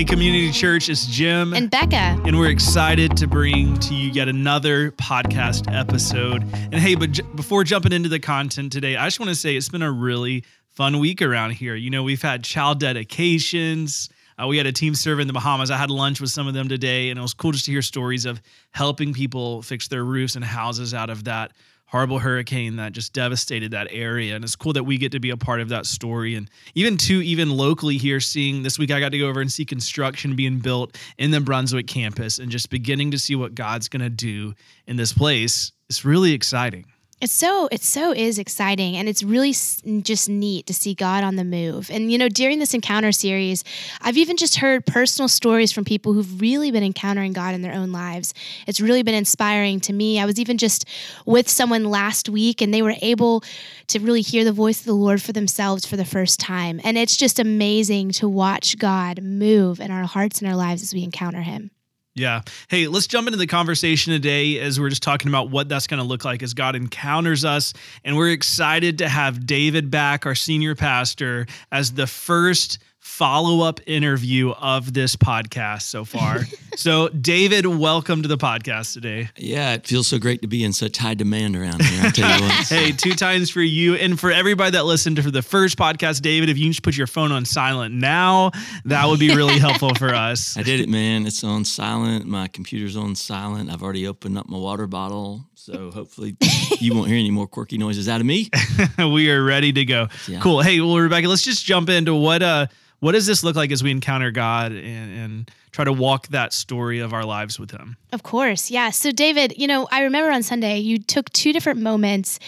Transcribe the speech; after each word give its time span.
Hey, 0.00 0.04
Community 0.04 0.50
Church, 0.50 0.88
it's 0.88 1.04
Jim. 1.04 1.52
And 1.52 1.70
Becca. 1.70 2.22
And 2.24 2.38
we're 2.38 2.48
excited 2.48 3.18
to 3.18 3.26
bring 3.26 3.78
to 3.80 3.94
you 3.94 4.10
yet 4.10 4.28
another 4.28 4.92
podcast 4.92 5.70
episode. 5.70 6.42
And 6.54 6.76
hey, 6.76 6.94
but 6.94 7.12
j- 7.12 7.22
before 7.34 7.64
jumping 7.64 7.92
into 7.92 8.08
the 8.08 8.18
content 8.18 8.72
today, 8.72 8.96
I 8.96 9.04
just 9.04 9.20
want 9.20 9.28
to 9.28 9.34
say 9.34 9.56
it's 9.56 9.68
been 9.68 9.82
a 9.82 9.92
really 9.92 10.44
fun 10.70 11.00
week 11.00 11.20
around 11.20 11.50
here. 11.50 11.74
You 11.74 11.90
know, 11.90 12.02
we've 12.02 12.22
had 12.22 12.42
child 12.44 12.80
dedications. 12.80 14.08
Uh, 14.42 14.46
we 14.46 14.56
had 14.56 14.64
a 14.64 14.72
team 14.72 14.94
serve 14.94 15.20
in 15.20 15.26
the 15.26 15.34
Bahamas. 15.34 15.70
I 15.70 15.76
had 15.76 15.90
lunch 15.90 16.18
with 16.18 16.30
some 16.30 16.48
of 16.48 16.54
them 16.54 16.66
today, 16.66 17.10
and 17.10 17.18
it 17.18 17.22
was 17.22 17.34
cool 17.34 17.52
just 17.52 17.66
to 17.66 17.70
hear 17.70 17.82
stories 17.82 18.24
of 18.24 18.40
helping 18.70 19.12
people 19.12 19.60
fix 19.60 19.88
their 19.88 20.02
roofs 20.02 20.34
and 20.34 20.42
houses 20.42 20.94
out 20.94 21.10
of 21.10 21.24
that 21.24 21.52
horrible 21.90 22.20
hurricane 22.20 22.76
that 22.76 22.92
just 22.92 23.12
devastated 23.12 23.72
that 23.72 23.88
area. 23.90 24.36
And 24.36 24.44
it's 24.44 24.54
cool 24.54 24.72
that 24.74 24.84
we 24.84 24.96
get 24.96 25.12
to 25.12 25.20
be 25.20 25.30
a 25.30 25.36
part 25.36 25.60
of 25.60 25.70
that 25.70 25.86
story. 25.86 26.36
And 26.36 26.48
even 26.74 26.96
too, 26.96 27.20
even 27.20 27.50
locally 27.50 27.98
here, 27.98 28.20
seeing 28.20 28.62
this 28.62 28.78
week, 28.78 28.92
I 28.92 29.00
got 29.00 29.10
to 29.10 29.18
go 29.18 29.26
over 29.26 29.40
and 29.40 29.50
see 29.50 29.64
construction 29.64 30.36
being 30.36 30.60
built 30.60 30.96
in 31.18 31.32
the 31.32 31.40
Brunswick 31.40 31.88
campus 31.88 32.38
and 32.38 32.50
just 32.50 32.70
beginning 32.70 33.10
to 33.10 33.18
see 33.18 33.34
what 33.34 33.54
God's 33.54 33.88
going 33.88 34.02
to 34.02 34.10
do 34.10 34.54
in 34.86 34.96
this 34.96 35.12
place. 35.12 35.72
It's 35.88 36.04
really 36.04 36.32
exciting. 36.32 36.86
It's 37.20 37.34
so 37.34 37.68
it 37.70 37.82
so 37.82 38.12
is 38.12 38.38
exciting 38.38 38.96
and 38.96 39.06
it's 39.06 39.22
really 39.22 39.52
just 39.52 40.28
neat 40.30 40.66
to 40.66 40.72
see 40.72 40.94
God 40.94 41.22
on 41.22 41.36
the 41.36 41.44
move. 41.44 41.90
And 41.90 42.10
you 42.10 42.16
know, 42.16 42.30
during 42.30 42.58
this 42.58 42.72
encounter 42.72 43.12
series, 43.12 43.62
I've 44.00 44.16
even 44.16 44.38
just 44.38 44.56
heard 44.56 44.86
personal 44.86 45.28
stories 45.28 45.70
from 45.70 45.84
people 45.84 46.14
who've 46.14 46.40
really 46.40 46.70
been 46.70 46.82
encountering 46.82 47.34
God 47.34 47.54
in 47.54 47.60
their 47.60 47.74
own 47.74 47.92
lives. 47.92 48.32
It's 48.66 48.80
really 48.80 49.02
been 49.02 49.14
inspiring 49.14 49.80
to 49.80 49.92
me. 49.92 50.18
I 50.18 50.24
was 50.24 50.40
even 50.40 50.56
just 50.56 50.86
with 51.26 51.46
someone 51.46 51.84
last 51.84 52.30
week 52.30 52.62
and 52.62 52.72
they 52.72 52.80
were 52.80 52.94
able 53.02 53.44
to 53.88 53.98
really 53.98 54.22
hear 54.22 54.42
the 54.42 54.52
voice 54.52 54.80
of 54.80 54.86
the 54.86 54.94
Lord 54.94 55.20
for 55.20 55.32
themselves 55.32 55.84
for 55.84 55.98
the 55.98 56.06
first 56.06 56.40
time. 56.40 56.80
And 56.84 56.96
it's 56.96 57.18
just 57.18 57.38
amazing 57.38 58.12
to 58.12 58.30
watch 58.30 58.78
God 58.78 59.22
move 59.22 59.78
in 59.78 59.90
our 59.90 60.04
hearts 60.04 60.40
and 60.40 60.48
our 60.48 60.56
lives 60.56 60.82
as 60.82 60.94
we 60.94 61.02
encounter 61.02 61.42
him. 61.42 61.70
Yeah. 62.14 62.42
Hey, 62.68 62.88
let's 62.88 63.06
jump 63.06 63.28
into 63.28 63.38
the 63.38 63.46
conversation 63.46 64.12
today 64.12 64.58
as 64.58 64.80
we're 64.80 64.88
just 64.88 65.02
talking 65.02 65.28
about 65.28 65.50
what 65.50 65.68
that's 65.68 65.86
going 65.86 66.02
to 66.02 66.06
look 66.06 66.24
like 66.24 66.42
as 66.42 66.54
God 66.54 66.74
encounters 66.74 67.44
us. 67.44 67.72
And 68.04 68.16
we're 68.16 68.30
excited 68.30 68.98
to 68.98 69.08
have 69.08 69.46
David 69.46 69.90
back, 69.90 70.26
our 70.26 70.34
senior 70.34 70.74
pastor, 70.74 71.46
as 71.70 71.92
the 71.92 72.06
first 72.06 72.78
follow 72.98 73.66
up 73.66 73.80
interview 73.86 74.50
of 74.50 74.92
this 74.92 75.16
podcast 75.16 75.82
so 75.82 76.04
far. 76.04 76.40
so, 76.80 77.10
David, 77.10 77.66
welcome 77.66 78.22
to 78.22 78.28
the 78.28 78.38
podcast 78.38 78.94
today. 78.94 79.28
Yeah, 79.36 79.74
it 79.74 79.86
feels 79.86 80.06
so 80.06 80.18
great 80.18 80.40
to 80.40 80.48
be 80.48 80.64
in 80.64 80.72
such 80.72 80.96
high 80.96 81.12
demand 81.12 81.54
around 81.54 81.82
here. 81.82 82.02
I'll 82.02 82.10
tell 82.10 82.40
you 82.40 82.46
what. 82.46 82.52
hey, 82.68 82.92
two 82.92 83.12
times 83.12 83.50
for 83.50 83.60
you. 83.60 83.96
And 83.96 84.18
for 84.18 84.30
everybody 84.30 84.70
that 84.70 84.86
listened 84.86 85.16
to 85.16 85.22
for 85.22 85.30
the 85.30 85.42
first 85.42 85.76
podcast, 85.76 86.22
David, 86.22 86.48
if 86.48 86.56
you 86.56 86.64
can 86.64 86.72
just 86.72 86.82
put 86.82 86.96
your 86.96 87.06
phone 87.06 87.32
on 87.32 87.44
silent 87.44 87.94
now, 87.94 88.52
that 88.86 89.06
would 89.06 89.20
be 89.20 89.36
really 89.36 89.58
helpful 89.58 89.94
for 89.94 90.14
us. 90.14 90.56
I 90.56 90.62
did 90.62 90.80
it, 90.80 90.88
man. 90.88 91.26
It's 91.26 91.44
on 91.44 91.66
silent. 91.66 92.24
My 92.24 92.48
computer's 92.48 92.96
on 92.96 93.14
silent. 93.14 93.70
I've 93.70 93.82
already 93.82 94.06
opened 94.06 94.38
up 94.38 94.48
my 94.48 94.56
water 94.56 94.86
bottle. 94.86 95.44
So 95.56 95.90
hopefully 95.90 96.34
you 96.78 96.94
won't 96.94 97.08
hear 97.08 97.18
any 97.18 97.30
more 97.30 97.46
quirky 97.46 97.76
noises 97.76 98.08
out 98.08 98.20
of 98.20 98.26
me. 98.26 98.48
we 98.96 99.30
are 99.30 99.44
ready 99.44 99.70
to 99.74 99.84
go. 99.84 100.08
Yeah. 100.26 100.40
Cool. 100.40 100.62
Hey, 100.62 100.80
well, 100.80 100.96
Rebecca, 100.96 101.28
let's 101.28 101.44
just 101.44 101.62
jump 101.66 101.90
into 101.90 102.14
what 102.14 102.42
uh 102.42 102.68
what 103.00 103.12
does 103.12 103.26
this 103.26 103.42
look 103.42 103.56
like 103.56 103.70
as 103.70 103.82
we 103.82 103.90
encounter 103.90 104.30
God 104.30 104.72
and, 104.72 105.18
and 105.18 105.50
try 105.72 105.84
to 105.84 105.92
walk 105.92 106.28
that 106.28 106.52
story 106.52 106.98
of 106.98 107.12
our 107.12 107.24
lives 107.24 107.58
with 107.58 107.70
Him? 107.70 107.96
Of 108.12 108.22
course, 108.22 108.70
yeah. 108.70 108.90
So, 108.90 109.12
David, 109.12 109.54
you 109.56 109.66
know, 109.66 109.88
I 109.90 110.02
remember 110.02 110.30
on 110.30 110.42
Sunday 110.42 110.78
you 110.78 110.98
took 110.98 111.30
two 111.30 111.52
different 111.52 111.80
moments 111.80 112.38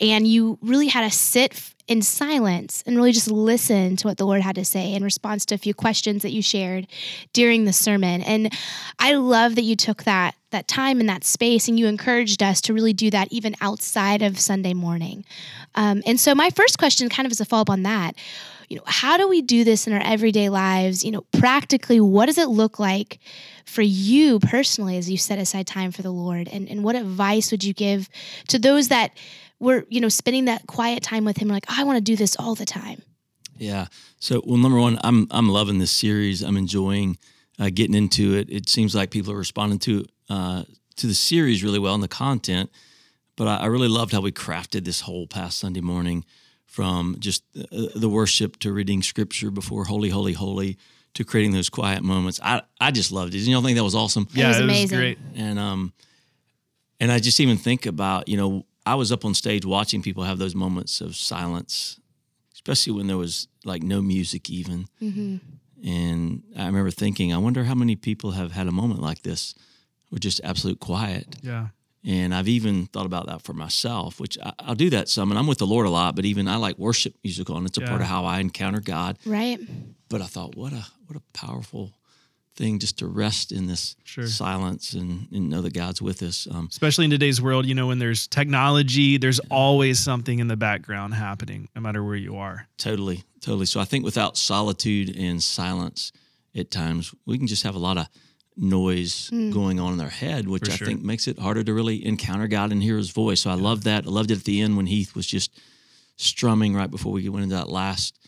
and 0.00 0.26
you 0.26 0.58
really 0.62 0.88
had 0.88 1.02
to 1.02 1.16
sit 1.16 1.74
in 1.90 2.02
silence 2.02 2.84
and 2.86 2.96
really 2.96 3.10
just 3.10 3.28
listen 3.28 3.96
to 3.96 4.06
what 4.06 4.16
the 4.16 4.24
Lord 4.24 4.42
had 4.42 4.54
to 4.54 4.64
say 4.64 4.94
in 4.94 5.02
response 5.02 5.44
to 5.46 5.56
a 5.56 5.58
few 5.58 5.74
questions 5.74 6.22
that 6.22 6.30
you 6.30 6.40
shared 6.40 6.86
during 7.32 7.64
the 7.64 7.72
sermon. 7.72 8.22
And 8.22 8.52
I 9.00 9.14
love 9.14 9.56
that 9.56 9.62
you 9.62 9.74
took 9.74 10.04
that 10.04 10.36
that 10.50 10.68
time 10.68 11.00
and 11.00 11.08
that 11.08 11.24
space 11.24 11.68
and 11.68 11.78
you 11.78 11.86
encouraged 11.86 12.42
us 12.42 12.60
to 12.60 12.74
really 12.74 12.92
do 12.92 13.10
that 13.10 13.28
even 13.30 13.54
outside 13.60 14.22
of 14.22 14.38
Sunday 14.38 14.74
morning. 14.74 15.24
Um, 15.76 16.02
and 16.06 16.18
so 16.18 16.34
my 16.34 16.50
first 16.50 16.78
question 16.78 17.08
kind 17.08 17.26
of 17.26 17.32
is 17.32 17.40
a 17.40 17.44
follow-up 17.44 17.70
on 17.70 17.82
that 17.84 18.16
you 18.70 18.76
know, 18.76 18.84
how 18.86 19.16
do 19.16 19.28
we 19.28 19.42
do 19.42 19.64
this 19.64 19.88
in 19.88 19.92
our 19.92 20.00
everyday 20.00 20.48
lives? 20.48 21.04
You 21.04 21.10
know, 21.10 21.22
practically, 21.32 22.00
what 22.00 22.26
does 22.26 22.38
it 22.38 22.48
look 22.48 22.78
like 22.78 23.18
for 23.66 23.82
you 23.82 24.38
personally 24.38 24.96
as 24.96 25.10
you 25.10 25.18
set 25.18 25.40
aside 25.40 25.66
time 25.66 25.90
for 25.90 26.02
the 26.02 26.12
Lord? 26.12 26.48
And, 26.48 26.68
and 26.68 26.84
what 26.84 26.94
advice 26.94 27.50
would 27.50 27.64
you 27.64 27.74
give 27.74 28.08
to 28.46 28.60
those 28.60 28.86
that 28.88 29.10
were, 29.58 29.84
you 29.88 30.00
know, 30.00 30.08
spending 30.08 30.44
that 30.44 30.68
quiet 30.68 31.02
time 31.02 31.24
with 31.24 31.36
Him, 31.36 31.48
like, 31.48 31.64
oh, 31.68 31.74
I 31.76 31.82
want 31.82 31.96
to 31.96 32.00
do 32.00 32.14
this 32.14 32.36
all 32.36 32.54
the 32.54 32.64
time? 32.64 33.02
Yeah. 33.56 33.86
So, 34.20 34.40
well, 34.46 34.56
number 34.56 34.78
one, 34.78 35.00
I'm 35.02 35.26
I'm 35.32 35.48
loving 35.48 35.78
this 35.78 35.90
series. 35.90 36.40
I'm 36.40 36.56
enjoying 36.56 37.18
uh, 37.58 37.70
getting 37.74 37.96
into 37.96 38.36
it. 38.36 38.48
It 38.50 38.68
seems 38.68 38.94
like 38.94 39.10
people 39.10 39.32
are 39.32 39.36
responding 39.36 39.80
to 39.80 40.06
uh, 40.30 40.62
to 40.96 41.06
the 41.08 41.14
series 41.14 41.64
really 41.64 41.80
well 41.80 41.94
and 41.94 42.02
the 42.02 42.08
content. 42.08 42.70
But 43.34 43.48
I, 43.48 43.56
I 43.56 43.66
really 43.66 43.88
loved 43.88 44.12
how 44.12 44.20
we 44.20 44.30
crafted 44.30 44.84
this 44.84 45.00
whole 45.00 45.26
past 45.26 45.58
Sunday 45.58 45.80
morning 45.80 46.24
from 46.70 47.16
just 47.18 47.42
the 47.52 48.08
worship 48.08 48.56
to 48.60 48.72
reading 48.72 49.02
scripture 49.02 49.50
before 49.50 49.84
holy, 49.84 50.08
holy, 50.08 50.34
holy 50.34 50.78
to 51.14 51.24
creating 51.24 51.50
those 51.50 51.68
quiet 51.68 52.04
moments. 52.04 52.38
I, 52.42 52.62
I 52.80 52.92
just 52.92 53.10
loved 53.10 53.34
it. 53.34 53.38
You 53.38 53.52
know, 53.52 53.60
think 53.60 53.76
that 53.76 53.82
was 53.82 53.96
awesome. 53.96 54.28
Yeah, 54.32 54.46
it 54.46 54.48
was, 54.48 54.78
it 54.78 54.82
was 54.82 54.92
great. 54.92 55.18
And 55.34 55.58
um, 55.58 55.92
and 57.00 57.10
I 57.10 57.18
just 57.18 57.40
even 57.40 57.56
think 57.56 57.86
about 57.86 58.28
you 58.28 58.36
know 58.36 58.66
I 58.86 58.94
was 58.94 59.10
up 59.10 59.24
on 59.24 59.34
stage 59.34 59.66
watching 59.66 60.00
people 60.00 60.22
have 60.22 60.38
those 60.38 60.54
moments 60.54 61.00
of 61.00 61.16
silence, 61.16 61.98
especially 62.54 62.92
when 62.92 63.08
there 63.08 63.18
was 63.18 63.48
like 63.64 63.82
no 63.82 64.00
music 64.00 64.48
even. 64.48 64.86
Mm-hmm. 65.02 65.36
And 65.84 66.42
I 66.56 66.66
remember 66.66 66.92
thinking, 66.92 67.34
I 67.34 67.38
wonder 67.38 67.64
how 67.64 67.74
many 67.74 67.96
people 67.96 68.32
have 68.32 68.52
had 68.52 68.68
a 68.68 68.72
moment 68.72 69.00
like 69.00 69.22
this, 69.22 69.56
with 70.12 70.22
just 70.22 70.40
absolute 70.44 70.78
quiet. 70.78 71.36
Yeah. 71.42 71.68
And 72.04 72.34
I've 72.34 72.48
even 72.48 72.86
thought 72.86 73.04
about 73.04 73.26
that 73.26 73.42
for 73.42 73.52
myself, 73.52 74.20
which 74.20 74.38
I, 74.42 74.52
will 74.68 74.74
do 74.74 74.90
that 74.90 75.08
some. 75.08 75.30
And 75.30 75.38
I'm 75.38 75.46
with 75.46 75.58
the 75.58 75.66
Lord 75.66 75.86
a 75.86 75.90
lot, 75.90 76.16
but 76.16 76.24
even 76.24 76.48
I 76.48 76.56
like 76.56 76.78
worship 76.78 77.14
musical, 77.22 77.56
and 77.56 77.66
it's 77.66 77.76
a 77.76 77.82
yeah. 77.82 77.88
part 77.88 78.00
of 78.00 78.06
how 78.06 78.24
I 78.24 78.38
encounter 78.38 78.80
God. 78.80 79.18
Right. 79.26 79.60
But 80.08 80.22
I 80.22 80.26
thought, 80.26 80.56
what 80.56 80.72
a 80.72 80.86
what 81.06 81.16
a 81.16 81.22
powerful 81.34 81.92
thing 82.56 82.78
just 82.78 82.98
to 82.98 83.06
rest 83.06 83.52
in 83.52 83.66
this 83.66 83.96
sure. 84.04 84.26
silence 84.26 84.92
and, 84.92 85.28
and, 85.32 85.48
know 85.48 85.62
that 85.62 85.72
God's 85.72 86.02
with 86.02 86.22
us. 86.22 86.46
Um, 86.50 86.68
Especially 86.70 87.04
in 87.06 87.10
today's 87.10 87.40
world, 87.40 87.64
you 87.64 87.74
know, 87.74 87.86
when 87.86 87.98
there's 87.98 88.26
technology, 88.26 89.16
there's 89.16 89.40
yeah. 89.42 89.56
always 89.56 89.98
something 89.98 90.40
in 90.40 90.48
the 90.48 90.56
background 90.56 91.14
happening, 91.14 91.68
no 91.74 91.80
matter 91.80 92.04
where 92.04 92.16
you 92.16 92.36
are. 92.36 92.68
Totally, 92.76 93.24
totally. 93.40 93.66
So 93.66 93.80
I 93.80 93.84
think 93.84 94.04
without 94.04 94.36
solitude 94.36 95.16
and 95.16 95.42
silence, 95.42 96.12
at 96.54 96.70
times 96.70 97.14
we 97.24 97.38
can 97.38 97.46
just 97.46 97.62
have 97.62 97.74
a 97.74 97.78
lot 97.78 97.96
of 97.96 98.08
noise 98.60 99.30
mm. 99.30 99.52
going 99.52 99.80
on 99.80 99.92
in 99.92 99.98
their 99.98 100.08
head, 100.08 100.46
which 100.46 100.66
For 100.66 100.72
I 100.72 100.76
sure. 100.76 100.86
think 100.86 101.02
makes 101.02 101.26
it 101.26 101.38
harder 101.38 101.64
to 101.64 101.72
really 101.72 102.04
encounter 102.06 102.46
God 102.46 102.70
and 102.70 102.82
hear 102.82 102.96
His 102.96 103.10
voice. 103.10 103.40
So 103.40 103.50
I 103.50 103.54
yeah. 103.54 103.62
love 103.62 103.84
that. 103.84 104.06
I 104.06 104.10
loved 104.10 104.30
it 104.30 104.38
at 104.38 104.44
the 104.44 104.60
end 104.60 104.76
when 104.76 104.86
Heath 104.86 105.14
was 105.14 105.26
just 105.26 105.58
strumming 106.16 106.74
right 106.74 106.90
before 106.90 107.12
we 107.12 107.28
went 107.28 107.44
into 107.44 107.56
that 107.56 107.70
last, 107.70 108.18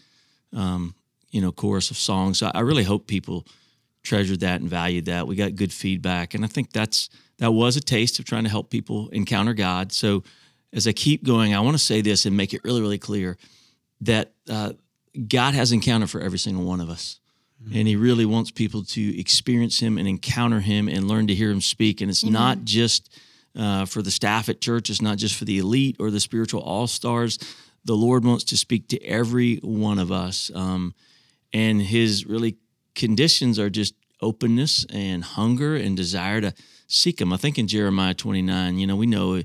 um, 0.54 0.94
you 1.30 1.40
know, 1.40 1.52
chorus 1.52 1.90
of 1.90 1.98
songs. 1.98 2.38
So 2.38 2.50
I 2.54 2.60
really 2.60 2.84
hope 2.84 3.06
people 3.06 3.46
treasured 4.02 4.40
that 4.40 4.60
and 4.60 4.70
valued 4.70 5.04
that. 5.04 5.26
We 5.26 5.36
got 5.36 5.54
good 5.54 5.72
feedback, 5.72 6.34
and 6.34 6.44
I 6.44 6.48
think 6.48 6.72
that's 6.72 7.08
that 7.38 7.52
was 7.52 7.76
a 7.76 7.80
taste 7.80 8.18
of 8.18 8.24
trying 8.24 8.44
to 8.44 8.50
help 8.50 8.70
people 8.70 9.08
encounter 9.10 9.52
God. 9.52 9.92
So 9.92 10.22
as 10.72 10.86
I 10.86 10.92
keep 10.92 11.24
going, 11.24 11.54
I 11.54 11.60
want 11.60 11.74
to 11.74 11.82
say 11.82 12.00
this 12.00 12.24
and 12.24 12.36
make 12.36 12.54
it 12.54 12.64
really, 12.64 12.80
really 12.80 12.98
clear 12.98 13.36
that 14.00 14.32
uh, 14.48 14.72
God 15.28 15.54
has 15.54 15.72
encounter 15.72 16.06
for 16.06 16.20
every 16.20 16.38
single 16.38 16.64
one 16.64 16.80
of 16.80 16.88
us. 16.88 17.20
Mm-hmm. 17.64 17.76
And 17.76 17.88
he 17.88 17.96
really 17.96 18.26
wants 18.26 18.50
people 18.50 18.82
to 18.84 19.20
experience 19.20 19.80
him 19.80 19.98
and 19.98 20.08
encounter 20.08 20.60
him 20.60 20.88
and 20.88 21.08
learn 21.08 21.26
to 21.28 21.34
hear 21.34 21.50
him 21.50 21.60
speak. 21.60 22.00
And 22.00 22.10
it's 22.10 22.24
mm-hmm. 22.24 22.32
not 22.32 22.64
just 22.64 23.16
uh, 23.56 23.84
for 23.84 24.02
the 24.02 24.10
staff 24.10 24.48
at 24.48 24.60
church, 24.60 24.90
it's 24.90 25.02
not 25.02 25.18
just 25.18 25.36
for 25.36 25.44
the 25.44 25.58
elite 25.58 25.96
or 25.98 26.10
the 26.10 26.20
spiritual 26.20 26.62
all 26.62 26.86
stars. 26.86 27.38
The 27.84 27.94
Lord 27.94 28.24
wants 28.24 28.44
to 28.44 28.56
speak 28.56 28.88
to 28.88 29.02
every 29.04 29.56
one 29.56 29.98
of 29.98 30.10
us. 30.10 30.50
Um, 30.54 30.94
and 31.52 31.82
his 31.82 32.26
really 32.26 32.56
conditions 32.94 33.58
are 33.58 33.70
just 33.70 33.94
openness 34.20 34.86
and 34.90 35.22
hunger 35.24 35.76
and 35.76 35.96
desire 35.96 36.40
to 36.40 36.54
seek 36.86 37.20
him. 37.20 37.32
I 37.32 37.36
think 37.36 37.58
in 37.58 37.66
Jeremiah 37.66 38.14
29, 38.14 38.78
you 38.78 38.86
know, 38.86 38.96
we 38.96 39.06
know 39.06 39.42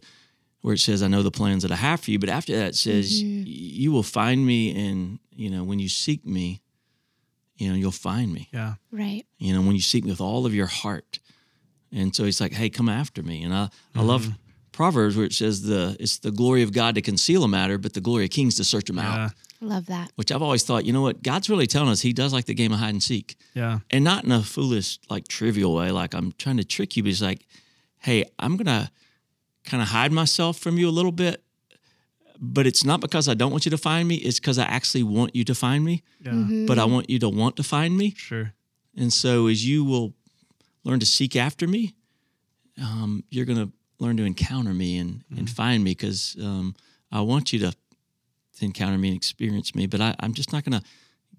where 0.62 0.74
it 0.74 0.80
says, 0.80 1.04
I 1.04 1.08
know 1.08 1.24
the 1.24 1.32
plans 1.32 1.64
that 1.64 1.72
I 1.72 1.76
have 1.76 2.02
for 2.02 2.12
you. 2.12 2.20
But 2.20 2.30
after 2.30 2.56
that, 2.56 2.70
it 2.70 2.76
says, 2.76 3.24
mm-hmm. 3.24 3.44
You 3.46 3.92
will 3.92 4.04
find 4.04 4.46
me, 4.46 4.90
and, 4.90 5.20
you 5.32 5.50
know, 5.50 5.64
when 5.64 5.80
you 5.80 5.88
seek 5.88 6.26
me, 6.26 6.62
you 7.58 7.70
know, 7.70 7.76
you'll 7.76 7.92
find 7.92 8.34
me. 8.34 8.50
Yeah. 8.54 8.76
Right. 8.92 9.26
You 9.38 9.54
know, 9.54 9.62
when 9.62 9.76
you 9.76 9.82
seek 9.82 10.06
me 10.06 10.12
with 10.12 10.22
all 10.22 10.46
of 10.46 10.54
your 10.54 10.68
heart. 10.68 11.20
And 11.92 12.16
so 12.16 12.24
he's 12.24 12.42
like, 12.42 12.54
hey, 12.54 12.70
come 12.70 12.90
after 12.90 13.24
me. 13.24 13.44
And 13.44 13.54
I, 13.54 13.66
mm-hmm. 13.66 14.00
I 14.00 14.04
love 14.04 14.24
mm-hmm. 14.24 14.34
Proverbs 14.72 15.18
where 15.18 15.26
it 15.26 15.34
says 15.34 15.64
the 15.64 15.98
it's 16.00 16.20
the 16.20 16.30
glory 16.30 16.62
of 16.62 16.72
God 16.72 16.96
to 16.96 17.02
conceal 17.02 17.44
a 17.44 17.48
matter, 17.48 17.80
but 17.80 17.94
the 17.94 18.02
glory 18.02 18.26
of 18.26 18.30
kings 18.30 18.56
to 18.56 18.64
search 18.64 18.86
them 18.86 18.98
yeah. 18.98 19.26
out. 19.26 19.32
Love 19.60 19.88
that. 19.88 20.12
Which 20.16 20.32
I've 20.32 20.44
always 20.44 20.64
thought, 20.64 20.86
you 20.86 20.94
know 20.94 21.02
what? 21.02 21.24
God's 21.24 21.50
really 21.50 21.66
telling 21.66 21.90
us 21.90 22.02
he 22.02 22.14
does 22.14 22.32
like 22.32 22.46
the 22.46 22.54
game 22.54 22.72
of 22.72 22.78
hide 22.78 22.90
and 22.90 23.02
seek. 23.02 23.38
Yeah. 23.56 23.80
And 23.90 24.04
not 24.04 24.24
in 24.24 24.32
a 24.32 24.44
foolish, 24.44 25.00
like 25.10 25.28
trivial 25.28 25.74
way, 25.74 25.90
like 25.90 26.14
I'm 26.14 26.32
trying 26.34 26.58
to 26.58 26.64
trick 26.64 26.96
you, 26.96 27.02
but 27.02 27.08
he's 27.08 27.24
like, 27.24 27.48
hey, 27.98 28.26
I'm 28.38 28.56
gonna 28.56 28.92
kind 29.66 29.82
of 29.82 29.90
hide 29.90 30.12
myself 30.12 30.60
from 30.60 30.78
you 30.78 30.88
a 30.88 30.92
little 30.92 31.12
bit 31.12 31.44
but 32.40 32.68
it's 32.68 32.84
not 32.84 33.02
because 33.02 33.28
I 33.28 33.34
don't 33.34 33.52
want 33.52 33.66
you 33.66 33.72
to 33.72 33.78
find 33.78 34.08
me. 34.08 34.16
It's 34.16 34.40
because 34.40 34.60
I 34.60 34.66
actually 34.66 35.04
want 35.04 35.36
you 35.36 35.44
to 35.46 35.56
find 35.56 35.84
me. 35.84 36.04
Yeah. 36.22 36.32
Mm-hmm. 36.32 36.66
But 36.66 36.80
I 36.80 36.86
want 36.86 37.10
you 37.10 37.20
to 37.20 37.30
want 37.30 37.56
to 37.58 37.64
find 37.64 37.98
me. 37.98 38.14
Sure. 38.16 38.54
And 38.96 39.12
so 39.12 39.48
as 39.48 39.66
you 39.66 39.84
will 39.84 40.14
learn 40.84 41.00
to 41.00 41.06
seek 41.06 41.36
after 41.36 41.68
me, 41.68 41.96
um, 42.82 43.24
you're 43.30 43.46
going 43.46 43.58
to 43.58 43.72
learn 44.00 44.18
to 44.18 44.24
encounter 44.24 44.74
me 44.74 44.98
and, 44.98 45.20
mm-hmm. 45.20 45.40
and 45.40 45.50
find 45.50 45.84
me 45.84 45.92
because 45.92 46.36
um, 46.42 46.76
I 47.12 47.22
want 47.22 47.54
you 47.54 47.60
to, 47.60 47.72
to 47.72 48.66
encounter 48.66 48.98
me 48.98 49.10
and 49.10 49.18
experience 49.18 49.76
me, 49.76 49.88
but 49.88 50.02
I, 50.02 50.16
am 50.22 50.34
just 50.34 50.54
not 50.54 50.64
going 50.64 50.80
to 50.80 50.86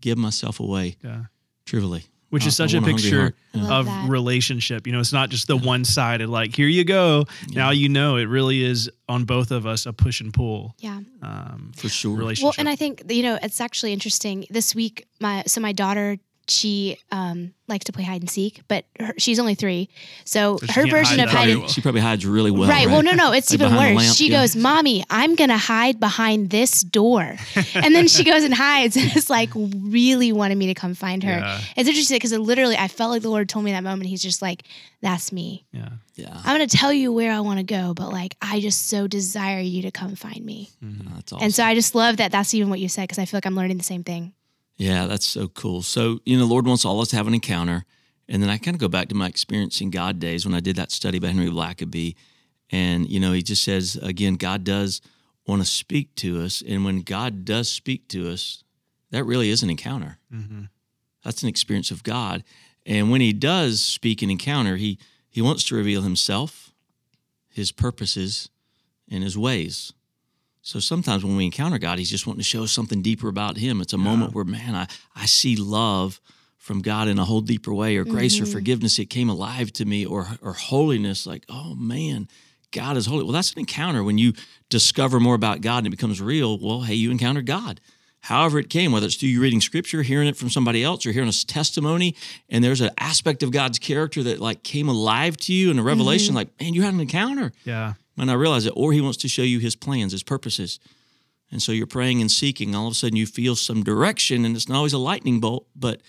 give 0.01 0.19
myself 0.19 0.61
away 0.61 0.97
yeah. 1.03 1.25
trivially 1.65 2.07
which 2.31 2.47
is 2.47 2.57
such 2.57 2.75
a 2.75 2.83
picture 2.83 3.35
of 3.55 3.87
that. 3.87 4.09
relationship. 4.09 4.87
You 4.87 4.93
know, 4.93 5.01
it's 5.01 5.13
not 5.13 5.31
just 5.31 5.47
the 5.47 5.57
one 5.57 5.85
sided, 5.85 6.29
like, 6.29 6.55
here 6.55 6.69
you 6.69 6.85
go. 6.85 7.25
Yeah. 7.49 7.57
Now 7.63 7.71
you 7.71 7.89
know 7.89 8.17
it 8.17 8.25
really 8.25 8.63
is 8.63 8.91
on 9.09 9.25
both 9.25 9.51
of 9.51 9.67
us 9.67 9.87
a 9.87 9.93
push 9.93 10.21
and 10.21 10.33
pull. 10.33 10.75
Yeah. 10.79 11.01
Um, 11.23 11.73
For 11.77 11.89
sure. 11.89 12.17
Relationship. 12.17 12.45
Well, 12.45 12.55
and 12.59 12.69
I 12.69 12.77
think, 12.77 13.03
you 13.09 13.23
know, 13.23 13.39
it's 13.43 13.61
actually 13.61 13.93
interesting. 13.93 14.47
This 14.51 14.75
week, 14.75 15.07
my, 15.21 15.43
so 15.47 15.61
my 15.61 15.73
daughter 15.73 16.19
she 16.51 16.99
um, 17.11 17.53
likes 17.67 17.85
to 17.85 17.93
play 17.93 18.05
hide 18.05 18.23
and 18.23 18.31
seek, 18.31 18.63
but 18.69 18.85
her, 18.99 19.15
she's 19.19 19.39
only 19.39 19.55
three, 19.55 19.89
so, 20.25 20.59
so 20.59 20.73
her 20.73 20.87
version 20.87 21.21
of 21.21 21.31
hide 21.31 21.49
and 21.51 21.71
she 21.71 21.81
probably 21.81 22.01
hides 22.01 22.25
really 22.27 22.51
well. 22.51 22.69
Right. 22.69 22.87
right? 22.87 22.89
Well, 22.89 23.03
no, 23.03 23.13
no, 23.13 23.33
it's 23.33 23.51
like 23.51 23.61
even 23.61 23.77
worse. 23.77 24.15
She 24.15 24.31
yeah. 24.31 24.41
goes, 24.41 24.57
"Mommy, 24.57 25.05
I'm 25.11 25.35
gonna 25.35 25.59
hide 25.59 26.01
behind 26.01 26.51
this 26.51 26.83
door," 26.83 27.37
and 27.75 27.95
then 27.95 28.09
she 28.09 28.25
goes 28.25 28.45
and 28.45 28.55
hides, 28.55 28.97
and 28.99 29.11
it's 29.17 29.31
like 29.31 29.51
really 29.55 30.33
wanted 30.33 30.57
me 30.57 30.67
to 30.67 30.75
come 30.75 30.95
find 30.95 31.23
her. 31.23 31.39
Yeah. 31.39 31.61
It's 31.77 31.89
interesting 31.89 32.17
because 32.17 32.33
it 32.33 32.41
literally, 32.41 32.77
I 32.77 32.89
felt 32.89 33.11
like 33.11 33.23
the 33.23 33.31
Lord 33.31 33.49
told 33.49 33.65
me 33.65 33.73
that 33.73 33.83
moment. 33.83 34.09
He's 34.09 34.23
just 34.23 34.43
like, 34.43 34.65
"That's 35.01 35.33
me." 35.33 35.67
Yeah. 35.73 35.89
Yeah. 36.15 36.37
I'm 36.37 36.55
gonna 36.55 36.67
tell 36.67 36.93
you 36.93 37.13
where 37.13 37.33
I 37.33 37.41
want 37.41 37.59
to 37.59 37.65
go, 37.65 37.95
but 37.95 38.11
like 38.11 38.37
I 38.43 38.61
just 38.61 38.89
so 38.89 39.07
desire 39.07 39.61
you 39.61 39.83
to 39.83 39.91
come 39.91 40.17
find 40.17 40.45
me. 40.45 40.71
Mm-hmm. 40.85 41.15
That's 41.15 41.33
awesome. 41.33 41.45
And 41.45 41.55
so 41.55 41.65
I 41.65 41.75
just 41.75 41.95
love 41.95 42.17
that. 42.17 42.33
That's 42.33 42.55
even 42.55 42.71
what 42.71 42.81
you 42.81 42.89
said 42.89 43.03
because 43.03 43.19
I 43.19 43.25
feel 43.25 43.39
like 43.39 43.47
I'm 43.47 43.55
learning 43.55 43.79
the 43.79 43.85
same 43.85 44.03
thing. 44.03 44.33
Yeah, 44.79 45.07
that's 45.07 45.27
so 45.27 45.49
cool. 45.49 45.83
So, 45.83 46.21
you 46.25 46.37
know, 46.37 46.47
the 46.47 46.53
Lord 46.53 46.67
wants 46.67 46.85
all 46.85 46.95
of 46.97 47.03
us 47.03 47.09
to 47.09 47.17
have 47.17 47.27
an 47.27 47.35
encounter. 47.35 47.85
And 48.29 48.43
then 48.43 48.49
I 48.49 48.59
kind 48.59 48.75
of 48.75 48.81
go 48.81 48.89
back 48.89 49.09
to 49.09 49.15
my 49.15 49.27
experiencing 49.27 49.91
God 49.91 50.21
days 50.21 50.47
when 50.47 50.55
I 50.55 50.61
did 50.61 50.77
that 50.77 50.93
study 50.93 51.19
by 51.19 51.29
Henry 51.29 51.51
Blackaby. 51.51 52.15
And, 52.71 53.09
you 53.09 53.19
know, 53.19 53.33
he 53.33 53.43
just 53.43 53.65
says, 53.65 53.97
again, 53.97 54.35
God 54.35 54.63
does 54.63 55.01
want 55.47 55.63
to 55.63 55.67
speak 55.67 56.15
to 56.17 56.43
us. 56.43 56.63
And 56.67 56.85
when 56.85 57.01
God 57.01 57.45
does 57.45 57.71
speak 57.71 58.07
to 58.09 58.31
us, 58.31 58.63
that 59.11 59.25
really 59.25 59.51
is 59.51 59.63
an 59.63 59.71
encounter. 59.71 60.19
Mm-hmm. 60.33 60.65
That's 61.25 61.43
an 61.43 61.49
experience 61.49 61.91
of 61.91 62.05
God. 62.05 62.45
And 62.87 63.11
when 63.11 63.21
he 63.21 63.33
does 63.33 63.83
speak 63.83 64.23
and 64.23 64.31
encounter, 64.31 64.77
he, 64.77 64.99
he 65.29 65.43
wants 65.43 65.65
to 65.65 65.75
reveal 65.75 66.03
himself, 66.03 66.73
his 67.49 67.73
purposes, 67.73 68.49
and 69.11 69.25
his 69.25 69.37
ways. 69.37 69.93
So 70.69 70.81
sometimes 70.81 71.25
when 71.25 71.35
we 71.35 71.47
encounter 71.47 71.79
God, 71.79 71.99
He's 71.99 72.11
just 72.11 72.27
wanting 72.27 72.41
to 72.41 72.45
show 72.45 72.63
us 72.63 72.73
something 72.73 73.01
deeper 73.01 73.29
about 73.29 73.57
Him. 73.57 73.81
It's 73.81 73.95
a 73.95 73.97
yeah. 73.97 74.05
moment 74.05 74.35
where, 74.35 74.45
man, 74.45 74.75
I, 74.75 74.87
I 75.17 75.25
see 75.25 75.57
love 75.57 76.21
from 76.59 76.83
God 76.83 77.09
in 77.09 77.19
a 77.19 77.25
whole 77.25 77.41
deeper 77.41 77.73
way, 77.73 77.97
or 77.97 78.05
grace 78.05 78.35
mm-hmm. 78.35 78.45
or 78.45 78.49
forgiveness. 78.49 78.99
It 78.99 79.07
came 79.07 79.31
alive 79.31 79.73
to 79.73 79.87
me, 79.87 80.05
or 80.05 80.29
or 80.43 80.53
holiness. 80.53 81.27
Like, 81.27 81.47
oh 81.49 81.75
man, 81.75 82.29
God 82.71 82.99
is 82.99 83.07
holy. 83.07 83.25
Well, 83.25 83.33
that's 83.33 83.55
an 83.55 83.61
encounter 83.61 84.05
when 84.05 84.19
you 84.19 84.35
discover 84.69 85.19
more 85.19 85.35
about 85.35 85.63
God 85.63 85.79
and 85.79 85.87
it 85.87 85.91
becomes 85.91 86.21
real. 86.21 86.59
Well, 86.59 86.83
hey, 86.83 86.97
you 86.97 87.11
encountered 87.11 87.47
God. 87.47 87.81
However, 88.21 88.59
it 88.59 88.69
came, 88.69 88.93
whether 88.93 89.07
it's 89.07 89.17
through 89.17 89.31
you 89.31 89.41
reading 89.41 89.63
scripture, 89.63 90.03
hearing 90.03 90.29
it 90.29 90.37
from 90.37 90.51
somebody 90.51 90.85
else, 90.85 91.07
or 91.07 91.13
hearing 91.13 91.31
a 91.31 91.33
testimony, 91.33 92.15
and 92.51 92.63
there's 92.63 92.83
an 92.83 92.91
aspect 92.99 93.43
of 93.43 93.53
God's 93.53 93.79
character 93.79 94.23
that 94.25 94.39
like 94.39 94.65
came 94.65 94.91
alive 94.91 95.39
to 95.39 95.55
you 95.55 95.71
in 95.71 95.79
a 95.79 95.83
revelation, 95.83 96.33
mm-hmm. 96.35 96.37
like, 96.37 96.61
man, 96.61 96.75
you 96.75 96.83
had 96.83 96.93
an 96.93 97.01
encounter. 97.01 97.53
Yeah. 97.65 97.95
And 98.19 98.31
I 98.31 98.35
realize 98.35 98.67
it. 98.67 98.73
Or 98.77 98.93
he 98.93 99.01
wants 99.01 99.19
to 99.19 99.29
show 99.29 99.43
you 99.43 99.59
his 99.59 99.77
plans, 99.77 100.13
his 100.13 100.23
purposes. 100.23 100.79
And 101.51 101.63
so 101.63 101.73
you're 101.73 101.87
praying 101.87 102.21
and 102.21 102.31
seeking. 102.31 102.75
All 102.75 102.87
of 102.87 102.93
a 102.93 102.95
sudden 102.95 103.17
you 103.17 103.27
feel 103.27 103.57
some 103.57 103.83
direction, 103.83 104.45
and 104.45 104.55
it's 104.55 104.69
not 104.69 104.77
always 104.77 104.93
a 104.93 104.99
lightning 104.99 105.41
bolt, 105.41 105.67
but 105.75 106.03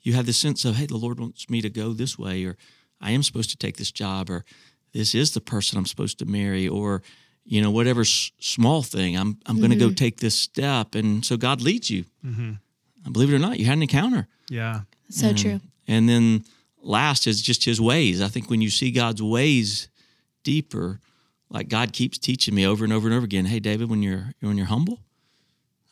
you 0.00 0.14
have 0.14 0.26
the 0.26 0.32
sense 0.32 0.64
of, 0.64 0.76
hey, 0.76 0.86
the 0.86 0.96
Lord 0.96 1.20
wants 1.20 1.50
me 1.50 1.60
to 1.60 1.68
go 1.68 1.92
this 1.92 2.18
way, 2.18 2.44
or 2.44 2.56
I 3.00 3.10
am 3.10 3.22
supposed 3.22 3.50
to 3.50 3.56
take 3.56 3.76
this 3.76 3.90
job, 3.90 4.30
or 4.30 4.44
this 4.92 5.14
is 5.14 5.32
the 5.32 5.40
person 5.40 5.78
I'm 5.78 5.86
supposed 5.86 6.18
to 6.20 6.24
marry, 6.24 6.68
or 6.68 7.02
you 7.44 7.60
know 7.60 7.70
whatever 7.70 8.00
s- 8.02 8.30
small 8.38 8.82
thing 8.82 9.16
I'm 9.16 9.38
I'm 9.46 9.56
mm-hmm. 9.56 9.58
going 9.58 9.70
to 9.72 9.76
go 9.76 9.92
take 9.92 10.18
this 10.18 10.34
step, 10.34 10.94
and 10.94 11.24
so 11.24 11.36
God 11.36 11.60
leads 11.60 11.90
you. 11.90 12.04
Mm-hmm. 12.24 13.12
Believe 13.12 13.32
it 13.32 13.36
or 13.36 13.40
not, 13.40 13.58
you 13.58 13.66
had 13.66 13.76
an 13.76 13.82
encounter. 13.82 14.28
Yeah, 14.48 14.82
so 15.10 15.28
and, 15.28 15.38
true. 15.38 15.60
And 15.86 16.08
then 16.08 16.44
last 16.80 17.26
is 17.26 17.42
just 17.42 17.64
His 17.64 17.80
ways. 17.80 18.22
I 18.22 18.28
think 18.28 18.48
when 18.48 18.62
you 18.62 18.70
see 18.70 18.90
God's 18.90 19.22
ways 19.22 19.88
deeper, 20.44 21.00
like 21.50 21.68
God 21.68 21.92
keeps 21.92 22.18
teaching 22.18 22.54
me 22.54 22.66
over 22.66 22.84
and 22.84 22.92
over 22.92 23.06
and 23.06 23.14
over 23.14 23.24
again. 23.24 23.44
Hey, 23.44 23.60
David, 23.60 23.88
when 23.88 24.02
you're 24.02 24.32
when 24.40 24.56
you're 24.56 24.66
humble, 24.66 25.00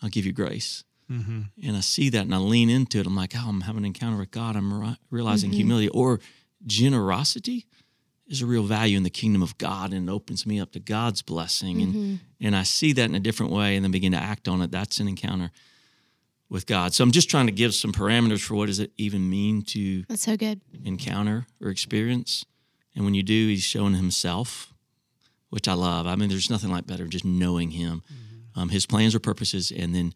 I'll 0.02 0.08
give 0.08 0.26
you 0.26 0.32
grace. 0.32 0.84
Mm-hmm. 1.10 1.42
And 1.62 1.76
I 1.76 1.80
see 1.80 2.08
that 2.10 2.22
and 2.22 2.34
I 2.34 2.38
lean 2.38 2.70
into 2.70 2.98
it. 2.98 3.06
I'm 3.06 3.16
like, 3.16 3.34
oh, 3.36 3.48
I'm 3.48 3.62
having 3.62 3.82
an 3.82 3.86
encounter 3.86 4.18
with 4.18 4.30
God. 4.30 4.56
I'm 4.56 4.96
realizing 5.10 5.50
mm-hmm. 5.50 5.56
humility 5.56 5.88
or 5.88 6.20
generosity 6.66 7.66
is 8.26 8.40
a 8.40 8.46
real 8.46 8.62
value 8.62 8.96
in 8.96 9.02
the 9.02 9.10
kingdom 9.10 9.42
of 9.42 9.58
God 9.58 9.92
and 9.92 10.08
it 10.08 10.12
opens 10.12 10.46
me 10.46 10.58
up 10.58 10.72
to 10.72 10.80
God's 10.80 11.22
blessing. 11.22 11.78
Mm-hmm. 11.78 11.98
And 11.98 12.20
and 12.40 12.56
I 12.56 12.62
see 12.62 12.92
that 12.94 13.04
in 13.04 13.14
a 13.14 13.20
different 13.20 13.52
way 13.52 13.76
and 13.76 13.84
then 13.84 13.92
begin 13.92 14.12
to 14.12 14.18
act 14.18 14.48
on 14.48 14.60
it. 14.62 14.70
That's 14.70 14.98
an 14.98 15.08
encounter 15.08 15.50
with 16.48 16.66
God. 16.66 16.94
So 16.94 17.02
I'm 17.02 17.10
just 17.10 17.30
trying 17.30 17.46
to 17.46 17.52
give 17.52 17.74
some 17.74 17.92
parameters 17.92 18.40
for 18.40 18.54
what 18.54 18.66
does 18.66 18.80
it 18.80 18.92
even 18.96 19.28
mean 19.28 19.62
to 19.62 20.04
That's 20.04 20.22
so 20.22 20.36
good. 20.36 20.60
encounter 20.84 21.46
or 21.60 21.68
experience. 21.68 22.44
And 22.94 23.04
when 23.04 23.14
you 23.14 23.22
do, 23.22 23.48
he's 23.48 23.62
showing 23.62 23.94
himself 23.94 24.73
which 25.50 25.68
I 25.68 25.74
love. 25.74 26.06
I 26.06 26.16
mean, 26.16 26.28
there's 26.28 26.50
nothing 26.50 26.70
like 26.70 26.86
better 26.86 27.06
just 27.06 27.24
knowing 27.24 27.70
Him, 27.70 28.02
mm-hmm. 28.06 28.60
um, 28.60 28.68
His 28.68 28.86
plans 28.86 29.14
or 29.14 29.20
purposes, 29.20 29.70
and 29.70 29.94
then 29.94 30.14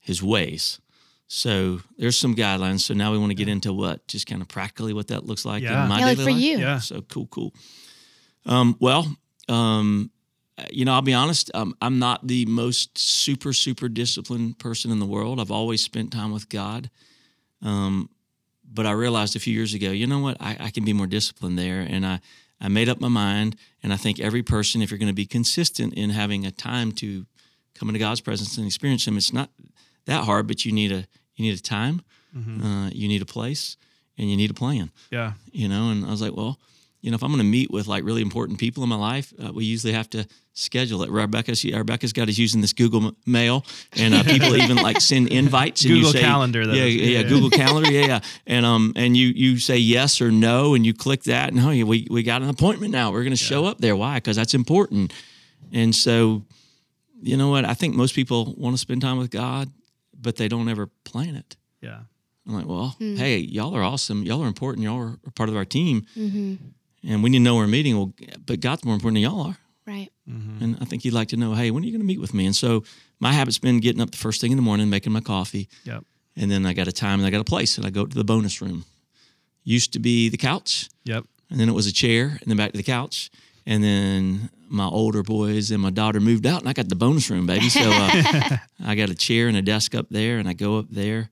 His 0.00 0.22
ways. 0.22 0.80
So 1.28 1.80
there's 1.98 2.16
some 2.18 2.36
guidelines. 2.36 2.80
So 2.80 2.94
now 2.94 3.12
we 3.12 3.18
want 3.18 3.30
to 3.30 3.34
get 3.34 3.48
into 3.48 3.72
what, 3.72 4.06
just 4.06 4.26
kind 4.26 4.40
of 4.40 4.48
practically 4.48 4.92
what 4.92 5.08
that 5.08 5.24
looks 5.24 5.44
like 5.44 5.62
yeah. 5.62 5.82
in 5.82 5.88
my 5.88 5.98
yeah, 5.98 6.06
like 6.06 6.18
for 6.18 6.30
life. 6.30 6.40
you. 6.40 6.58
Yeah. 6.58 6.78
So 6.78 7.02
cool, 7.02 7.26
cool. 7.26 7.54
Um, 8.44 8.76
well, 8.80 9.06
um, 9.48 10.10
you 10.70 10.84
know, 10.84 10.94
I'll 10.94 11.02
be 11.02 11.14
honest. 11.14 11.50
Um, 11.54 11.74
I'm 11.82 11.98
not 11.98 12.26
the 12.26 12.46
most 12.46 12.96
super, 12.96 13.52
super 13.52 13.88
disciplined 13.88 14.58
person 14.58 14.90
in 14.90 15.00
the 15.00 15.06
world. 15.06 15.40
I've 15.40 15.50
always 15.50 15.82
spent 15.82 16.12
time 16.12 16.32
with 16.32 16.48
God. 16.48 16.90
Um, 17.62 18.08
but 18.64 18.86
I 18.86 18.92
realized 18.92 19.36
a 19.36 19.40
few 19.40 19.54
years 19.54 19.74
ago, 19.74 19.90
you 19.90 20.06
know 20.06 20.20
what? 20.20 20.36
I, 20.40 20.56
I 20.58 20.70
can 20.70 20.84
be 20.84 20.92
more 20.92 21.06
disciplined 21.06 21.58
there, 21.58 21.80
and 21.80 22.06
I 22.06 22.20
I 22.60 22.68
made 22.68 22.88
up 22.88 23.00
my 23.00 23.08
mind, 23.08 23.56
and 23.82 23.92
I 23.92 23.96
think 23.96 24.18
every 24.18 24.42
person, 24.42 24.82
if 24.82 24.90
you're 24.90 24.98
going 24.98 25.08
to 25.08 25.14
be 25.14 25.26
consistent 25.26 25.94
in 25.94 26.10
having 26.10 26.46
a 26.46 26.50
time 26.50 26.92
to 26.92 27.26
come 27.74 27.88
into 27.88 27.98
God's 27.98 28.20
presence 28.20 28.56
and 28.56 28.66
experience 28.66 29.06
Him, 29.06 29.16
it's 29.16 29.32
not 29.32 29.50
that 30.06 30.24
hard, 30.24 30.46
but 30.46 30.64
you 30.64 30.72
need 30.72 30.92
a 30.92 31.06
you 31.34 31.44
need 31.44 31.58
a 31.58 31.62
time, 31.62 32.02
mm-hmm. 32.34 32.64
uh, 32.64 32.88
you 32.90 33.08
need 33.08 33.20
a 33.20 33.26
place, 33.26 33.76
and 34.16 34.30
you 34.30 34.36
need 34.36 34.50
a 34.50 34.54
plan. 34.54 34.90
Yeah, 35.10 35.34
you 35.52 35.68
know. 35.68 35.90
And 35.90 36.04
I 36.04 36.10
was 36.10 36.22
like, 36.22 36.34
well, 36.34 36.58
you 37.06 37.12
know, 37.12 37.14
if 37.14 37.22
I'm 37.22 37.28
going 37.28 37.38
to 37.38 37.44
meet 37.44 37.70
with 37.70 37.86
like 37.86 38.02
really 38.02 38.20
important 38.20 38.58
people 38.58 38.82
in 38.82 38.88
my 38.88 38.96
life, 38.96 39.32
uh, 39.40 39.52
we 39.52 39.64
usually 39.64 39.92
have 39.92 40.10
to 40.10 40.26
schedule 40.54 41.04
it. 41.04 41.10
Rebecca, 41.10 41.54
she, 41.54 41.72
Rebecca's 41.72 42.12
got 42.12 42.28
us 42.28 42.36
using 42.36 42.60
this 42.60 42.72
Google 42.72 43.12
Mail, 43.24 43.64
and 43.96 44.12
uh, 44.12 44.24
people 44.24 44.56
even 44.60 44.76
like 44.78 45.00
send 45.00 45.28
invites. 45.28 45.84
And 45.84 45.94
Google 45.94 46.08
you 46.08 46.12
say, 46.14 46.20
Calendar. 46.20 46.62
Yeah, 46.62 46.72
yeah, 46.72 46.84
yeah, 46.84 47.18
yeah, 47.20 47.28
Google 47.28 47.50
Calendar. 47.62 47.92
Yeah, 47.92 48.06
yeah. 48.06 48.20
And 48.48 48.66
um, 48.66 48.92
and 48.96 49.16
you 49.16 49.28
you 49.28 49.60
say 49.60 49.76
yes 49.78 50.20
or 50.20 50.32
no, 50.32 50.74
and 50.74 50.84
you 50.84 50.92
click 50.92 51.22
that, 51.24 51.52
and 51.52 51.60
oh, 51.60 51.70
yeah, 51.70 51.84
we 51.84 52.08
we 52.10 52.24
got 52.24 52.42
an 52.42 52.48
appointment 52.48 52.90
now. 52.90 53.12
We're 53.12 53.22
going 53.22 53.30
to 53.30 53.36
show 53.36 53.66
up 53.66 53.78
there. 53.78 53.94
Why? 53.94 54.16
Because 54.16 54.34
that's 54.34 54.54
important. 54.54 55.12
And 55.72 55.94
so, 55.94 56.42
you 57.22 57.36
know 57.36 57.50
what? 57.50 57.64
I 57.64 57.74
think 57.74 57.94
most 57.94 58.16
people 58.16 58.52
want 58.58 58.74
to 58.74 58.78
spend 58.78 59.00
time 59.00 59.16
with 59.16 59.30
God, 59.30 59.70
but 60.20 60.34
they 60.34 60.48
don't 60.48 60.68
ever 60.68 60.88
plan 61.04 61.36
it. 61.36 61.54
Yeah. 61.80 62.00
I'm 62.48 62.54
like, 62.54 62.66
well, 62.66 62.96
mm. 63.00 63.16
hey, 63.16 63.38
y'all 63.38 63.76
are 63.76 63.82
awesome. 63.82 64.24
Y'all 64.24 64.42
are 64.42 64.48
important. 64.48 64.84
Y'all 64.84 65.00
are 65.00 65.30
part 65.34 65.48
of 65.48 65.56
our 65.56 65.64
team. 65.64 66.06
Mm-hmm 66.16 66.54
and 67.06 67.22
we 67.22 67.30
need 67.30 67.38
to 67.38 67.44
know 67.44 67.56
we're 67.56 67.66
meeting. 67.66 67.96
Well, 67.96 68.12
but 68.44 68.60
God's 68.60 68.84
more 68.84 68.94
important 68.94 69.16
than 69.16 69.30
y'all 69.30 69.46
are. 69.46 69.56
Right. 69.86 70.10
Mm-hmm. 70.28 70.64
And 70.64 70.78
I 70.80 70.84
think 70.84 71.02
He'd 71.02 71.12
like 71.12 71.28
to 71.28 71.36
know, 71.36 71.54
hey, 71.54 71.70
when 71.70 71.82
are 71.82 71.86
you 71.86 71.92
going 71.92 72.00
to 72.00 72.06
meet 72.06 72.20
with 72.20 72.34
me? 72.34 72.46
And 72.46 72.56
so 72.56 72.82
my 73.20 73.32
habit's 73.32 73.58
been 73.58 73.78
getting 73.78 74.02
up 74.02 74.10
the 74.10 74.16
first 74.16 74.40
thing 74.40 74.50
in 74.50 74.56
the 74.56 74.62
morning, 74.62 74.90
making 74.90 75.12
my 75.12 75.20
coffee. 75.20 75.68
Yep. 75.84 76.04
And 76.36 76.50
then 76.50 76.66
I 76.66 76.72
got 76.72 76.88
a 76.88 76.92
time 76.92 77.20
and 77.20 77.26
I 77.26 77.30
got 77.30 77.40
a 77.40 77.44
place, 77.44 77.78
and 77.78 77.86
I 77.86 77.90
go 77.90 78.04
to 78.04 78.14
the 78.14 78.24
bonus 78.24 78.60
room. 78.60 78.84
Used 79.64 79.92
to 79.94 79.98
be 79.98 80.28
the 80.28 80.36
couch. 80.36 80.88
Yep. 81.04 81.24
And 81.50 81.60
then 81.60 81.68
it 81.68 81.72
was 81.72 81.86
a 81.86 81.92
chair, 81.92 82.38
and 82.40 82.42
then 82.46 82.56
back 82.56 82.72
to 82.72 82.76
the 82.76 82.82
couch. 82.82 83.30
And 83.64 83.82
then 83.82 84.50
my 84.68 84.86
older 84.86 85.22
boys 85.22 85.70
and 85.70 85.80
my 85.80 85.90
daughter 85.90 86.20
moved 86.20 86.46
out, 86.46 86.60
and 86.60 86.68
I 86.68 86.72
got 86.72 86.88
the 86.88 86.96
bonus 86.96 87.30
room, 87.30 87.46
baby. 87.46 87.68
So 87.68 87.82
uh, 87.82 88.56
I 88.84 88.96
got 88.96 89.10
a 89.10 89.14
chair 89.14 89.46
and 89.48 89.56
a 89.56 89.62
desk 89.62 89.94
up 89.94 90.06
there, 90.10 90.38
and 90.38 90.48
I 90.48 90.52
go 90.52 90.78
up 90.78 90.86
there, 90.90 91.30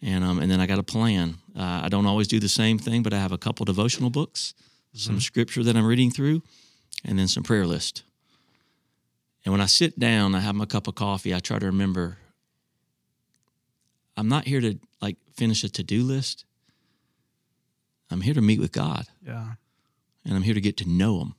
and 0.00 0.24
um, 0.24 0.38
and 0.38 0.50
then 0.50 0.60
I 0.60 0.66
got 0.66 0.78
a 0.78 0.84
plan. 0.84 1.38
Uh, 1.56 1.82
I 1.84 1.88
don't 1.88 2.06
always 2.06 2.28
do 2.28 2.38
the 2.40 2.48
same 2.48 2.78
thing, 2.78 3.02
but 3.02 3.12
I 3.12 3.18
have 3.18 3.32
a 3.32 3.38
couple 3.38 3.64
devotional 3.64 4.10
books 4.10 4.54
some 4.92 5.14
mm-hmm. 5.14 5.20
scripture 5.20 5.62
that 5.62 5.76
I'm 5.76 5.86
reading 5.86 6.10
through, 6.10 6.42
and 7.04 7.18
then 7.18 7.28
some 7.28 7.42
prayer 7.42 7.66
list. 7.66 8.02
And 9.44 9.52
when 9.52 9.60
I 9.60 9.66
sit 9.66 9.98
down, 9.98 10.34
I 10.34 10.40
have 10.40 10.54
my 10.54 10.66
cup 10.66 10.86
of 10.86 10.94
coffee, 10.94 11.34
I 11.34 11.40
try 11.40 11.58
to 11.58 11.66
remember 11.66 12.18
I'm 14.16 14.28
not 14.28 14.46
here 14.46 14.60
to 14.60 14.78
like 15.00 15.16
finish 15.34 15.64
a 15.64 15.68
to-do 15.68 16.02
list. 16.02 16.44
I'm 18.10 18.20
here 18.20 18.34
to 18.34 18.42
meet 18.42 18.60
with 18.60 18.72
God. 18.72 19.06
Yeah. 19.26 19.54
And 20.24 20.34
I'm 20.34 20.42
here 20.42 20.54
to 20.54 20.60
get 20.60 20.76
to 20.78 20.88
know 20.88 21.20
him. 21.20 21.34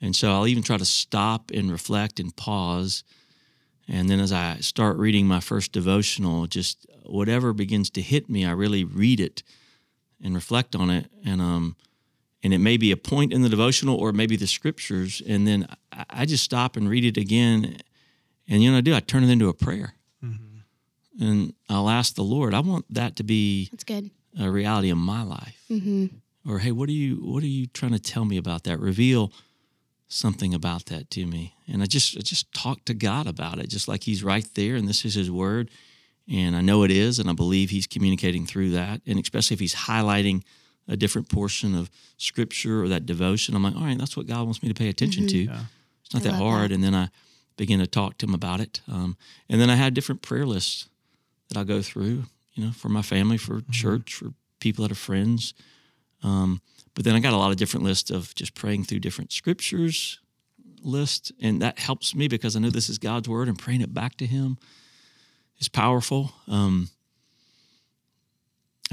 And 0.00 0.16
so 0.16 0.32
I'll 0.32 0.46
even 0.46 0.62
try 0.62 0.76
to 0.76 0.84
stop 0.84 1.50
and 1.52 1.70
reflect 1.70 2.18
and 2.18 2.34
pause. 2.34 3.04
And 3.86 4.08
then 4.08 4.18
as 4.18 4.32
I 4.32 4.56
start 4.56 4.96
reading 4.96 5.26
my 5.26 5.40
first 5.40 5.72
devotional, 5.72 6.46
just 6.46 6.86
whatever 7.04 7.52
begins 7.52 7.90
to 7.90 8.02
hit 8.02 8.28
me, 8.28 8.44
I 8.44 8.52
really 8.52 8.84
read 8.84 9.20
it 9.20 9.42
and 10.22 10.34
reflect 10.34 10.74
on 10.74 10.90
it. 10.90 11.10
And 11.24 11.40
um, 11.40 11.76
and 12.44 12.52
it 12.52 12.58
may 12.58 12.76
be 12.76 12.92
a 12.92 12.96
point 12.96 13.32
in 13.32 13.40
the 13.40 13.48
devotional 13.48 13.96
or 13.96 14.12
maybe 14.12 14.36
the 14.36 14.46
scriptures, 14.46 15.22
and 15.26 15.48
then 15.48 15.66
I, 15.90 16.04
I 16.10 16.24
just 16.26 16.44
stop 16.44 16.76
and 16.76 16.88
read 16.88 17.04
it 17.04 17.20
again. 17.20 17.78
And 18.46 18.62
you 18.62 18.70
know, 18.70 18.78
I 18.78 18.82
do. 18.82 18.94
I 18.94 19.00
turn 19.00 19.24
it 19.24 19.30
into 19.30 19.48
a 19.48 19.54
prayer, 19.54 19.94
mm-hmm. 20.22 21.24
and 21.24 21.54
I'll 21.70 21.88
ask 21.88 22.14
the 22.14 22.22
Lord. 22.22 22.52
I 22.52 22.60
want 22.60 22.84
that 22.90 23.16
to 23.16 23.24
be 23.24 23.70
that's 23.72 23.84
good 23.84 24.10
a 24.38 24.50
reality 24.50 24.90
in 24.90 24.98
my 24.98 25.22
life. 25.22 25.64
Mm-hmm. 25.70 26.06
Or 26.48 26.58
hey, 26.58 26.70
what 26.70 26.90
are 26.90 26.92
you 26.92 27.16
what 27.16 27.42
are 27.42 27.48
you 27.48 27.66
trying 27.66 27.92
to 27.92 27.98
tell 27.98 28.26
me 28.26 28.36
about 28.36 28.64
that? 28.64 28.78
Reveal 28.78 29.32
something 30.08 30.52
about 30.52 30.86
that 30.86 31.10
to 31.10 31.24
me. 31.24 31.54
And 31.66 31.82
I 31.82 31.86
just 31.86 32.18
I 32.18 32.20
just 32.20 32.52
talk 32.52 32.84
to 32.84 32.94
God 32.94 33.26
about 33.26 33.58
it, 33.58 33.68
just 33.68 33.88
like 33.88 34.04
He's 34.04 34.22
right 34.22 34.46
there, 34.54 34.76
and 34.76 34.86
this 34.86 35.06
is 35.06 35.14
His 35.14 35.30
Word, 35.30 35.70
and 36.30 36.54
I 36.54 36.60
know 36.60 36.82
it 36.82 36.90
is, 36.90 37.18
and 37.18 37.30
I 37.30 37.32
believe 37.32 37.70
He's 37.70 37.86
communicating 37.86 38.44
through 38.44 38.72
that, 38.72 39.00
and 39.06 39.18
especially 39.18 39.54
if 39.54 39.60
He's 39.60 39.74
highlighting 39.74 40.42
a 40.88 40.96
different 40.96 41.28
portion 41.28 41.74
of 41.74 41.90
scripture 42.16 42.82
or 42.82 42.88
that 42.88 43.06
devotion, 43.06 43.54
I'm 43.54 43.62
like, 43.62 43.76
all 43.76 43.82
right, 43.82 43.98
that's 43.98 44.16
what 44.16 44.26
God 44.26 44.44
wants 44.44 44.62
me 44.62 44.68
to 44.68 44.74
pay 44.74 44.88
attention 44.88 45.24
mm-hmm. 45.24 45.46
to. 45.46 45.52
Yeah. 45.52 45.64
It's 46.04 46.14
not 46.14 46.26
I 46.26 46.30
that 46.30 46.36
hard. 46.36 46.70
That. 46.70 46.74
And 46.74 46.84
then 46.84 46.94
I 46.94 47.08
begin 47.56 47.80
to 47.80 47.86
talk 47.86 48.18
to 48.18 48.26
him 48.26 48.34
about 48.34 48.60
it. 48.60 48.80
Um, 48.90 49.16
and 49.48 49.60
then 49.60 49.70
I 49.70 49.76
had 49.76 49.94
different 49.94 50.22
prayer 50.22 50.46
lists 50.46 50.88
that 51.48 51.58
I 51.58 51.64
go 51.64 51.82
through, 51.82 52.24
you 52.54 52.64
know, 52.64 52.72
for 52.72 52.88
my 52.88 53.02
family, 53.02 53.36
for 53.36 53.56
mm-hmm. 53.56 53.72
church, 53.72 54.14
for 54.14 54.32
people 54.60 54.82
that 54.82 54.92
are 54.92 54.96
friends. 54.96 55.54
Um, 56.22 56.60
but 56.94 57.04
then 57.04 57.14
I 57.14 57.20
got 57.20 57.32
a 57.32 57.36
lot 57.36 57.50
of 57.50 57.56
different 57.56 57.84
lists 57.84 58.10
of 58.10 58.34
just 58.34 58.54
praying 58.54 58.84
through 58.84 59.00
different 59.00 59.32
scriptures 59.32 60.20
list. 60.82 61.32
And 61.40 61.62
that 61.62 61.78
helps 61.78 62.14
me 62.14 62.28
because 62.28 62.56
I 62.56 62.60
know 62.60 62.70
this 62.70 62.88
is 62.88 62.98
God's 62.98 63.28
word 63.28 63.48
and 63.48 63.58
praying 63.58 63.80
it 63.80 63.94
back 63.94 64.16
to 64.18 64.26
him 64.26 64.58
is 65.58 65.68
powerful. 65.68 66.32
Um, 66.46 66.90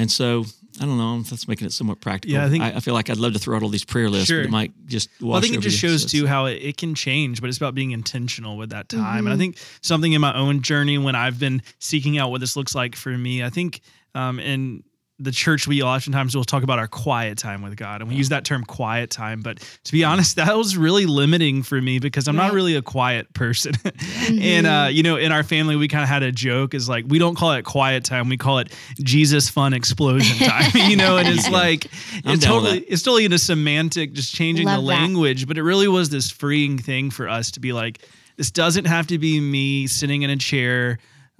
and 0.02 0.12
so 0.12 0.46
I 0.80 0.86
don't 0.86 0.98
know. 0.98 1.22
That's 1.22 1.48
making 1.48 1.68
it 1.68 1.74
somewhat 1.74 2.02
practical. 2.02 2.34
Yeah, 2.34 2.46
I 2.46 2.50
think 2.50 2.64
I, 2.64 2.70
I, 2.70 2.80
feel 2.80 2.94
like 2.94 3.10
I'd 3.10 3.18
love 3.18 3.34
to 3.34 3.40
throw 3.40 3.56
out 3.56 3.64
all 3.64 3.70
these 3.70 3.84
prayer 3.84 4.10
lists, 4.10 4.28
sure. 4.28 4.42
but 4.42 4.48
it 4.48 4.52
might 4.52 4.88
just. 4.88 5.10
well, 5.22 5.38
I 5.38 5.42
think 5.42 5.54
it 5.54 5.60
just 5.60 5.78
shows 5.78 6.06
too 6.06 6.26
how 6.26 6.46
it, 6.46 6.54
it, 6.56 6.78
can 6.78 6.96
change, 6.96 7.40
but 7.40 7.50
it's 7.50 7.58
about 7.58 7.76
being 7.76 7.92
intentional 7.92 8.58
with 8.58 8.72
that 8.72 8.90
time. 8.90 9.00
Mm-hmm. 9.00 9.18
And 9.18 9.28
I 9.28 9.32
mm-hmm. 9.32 9.40
think 9.40 9.58
something 9.82 10.14
in 10.14 10.22
my 10.22 10.34
own 10.36 10.62
journey 10.62 10.98
when 10.98 11.14
I've 11.14 11.40
been 11.40 11.62
seeking 11.80 12.18
out 12.18 12.32
what 12.32 12.42
this 12.42 12.56
looks 12.56 12.74
like 12.74 12.96
for 12.96 13.10
me, 13.10 13.44
I 13.44 13.50
think, 13.50 13.82
um, 14.16 14.40
and 14.40 14.84
the 15.22 15.32
church, 15.32 15.68
we 15.68 15.82
oftentimes 15.82 16.36
will 16.36 16.44
talk 16.44 16.64
about 16.64 16.80
our 16.80 16.88
quiet 16.88 17.38
time 17.38 17.62
with 17.62 17.76
God, 17.76 18.02
and 18.02 18.10
we 18.10 18.16
yeah. 18.16 18.20
use 18.20 18.30
that 18.30 18.46
term 18.46 18.64
quiet 18.64 19.10
time. 19.10 19.42
But 19.42 19.60
to 19.84 19.92
be 19.92 20.04
honest, 20.04 20.36
that 20.38 20.56
was 20.58 20.76
really 20.76 21.06
limiting 21.06 21.64
for 21.64 21.82
me 21.82 22.00
because 22.00 22.28
I'm 22.28 22.38
right. 22.38 22.48
not 22.48 22.54
really 22.54 22.76
a 22.76 22.82
quiet 22.82 23.32
person. 23.34 23.74
mm-hmm. 23.74 24.42
And 24.42 24.68
uh, 24.68 24.90
you 24.92 25.04
know, 25.04 25.18
in 25.18 25.32
our 25.32 25.44
family, 25.44 25.76
we 25.76 25.88
kind 25.88 26.04
of 26.04 26.10
had 26.10 26.24
a 26.24 26.32
joke: 26.32 26.74
is 26.74 26.90
like 26.90 27.06
we 27.08 27.20
don't 27.20 27.36
call 27.36 27.54
it 27.54 27.64
quiet 27.64 28.04
time, 28.04 28.30
we 28.30 28.38
call 28.38 28.60
it 28.60 28.74
Jesus 29.02 29.50
fun 29.50 29.74
explosion 29.74 30.38
time. 30.38 30.72
you 30.90 30.96
know, 30.96 31.18
and 31.18 31.28
it's 31.28 31.50
like 31.52 31.88
it's 32.26 32.44
totally 32.44 32.80
it's 32.80 33.04
totally 33.04 33.26
in 33.26 33.34
a 33.34 33.40
semantic, 33.40 34.14
just 34.14 34.34
changing 34.34 34.66
Love 34.66 34.78
the 34.78 34.82
language, 34.82 35.42
that. 35.42 35.48
but 35.48 35.58
it 35.58 35.64
really 35.64 35.88
was 35.88 36.10
this 36.10 36.32
freeing 36.32 36.78
thing 36.78 37.12
for 37.12 37.30
us 37.30 37.52
to 37.52 37.60
be 37.60 37.74
like, 37.74 38.08
this 38.38 38.52
doesn't 38.52 38.86
have 38.86 39.08
to 39.08 39.18
be 39.18 39.40
me 39.40 39.88
sitting 39.88 40.24
in 40.24 40.30
a 40.30 40.38
chair 40.38 40.98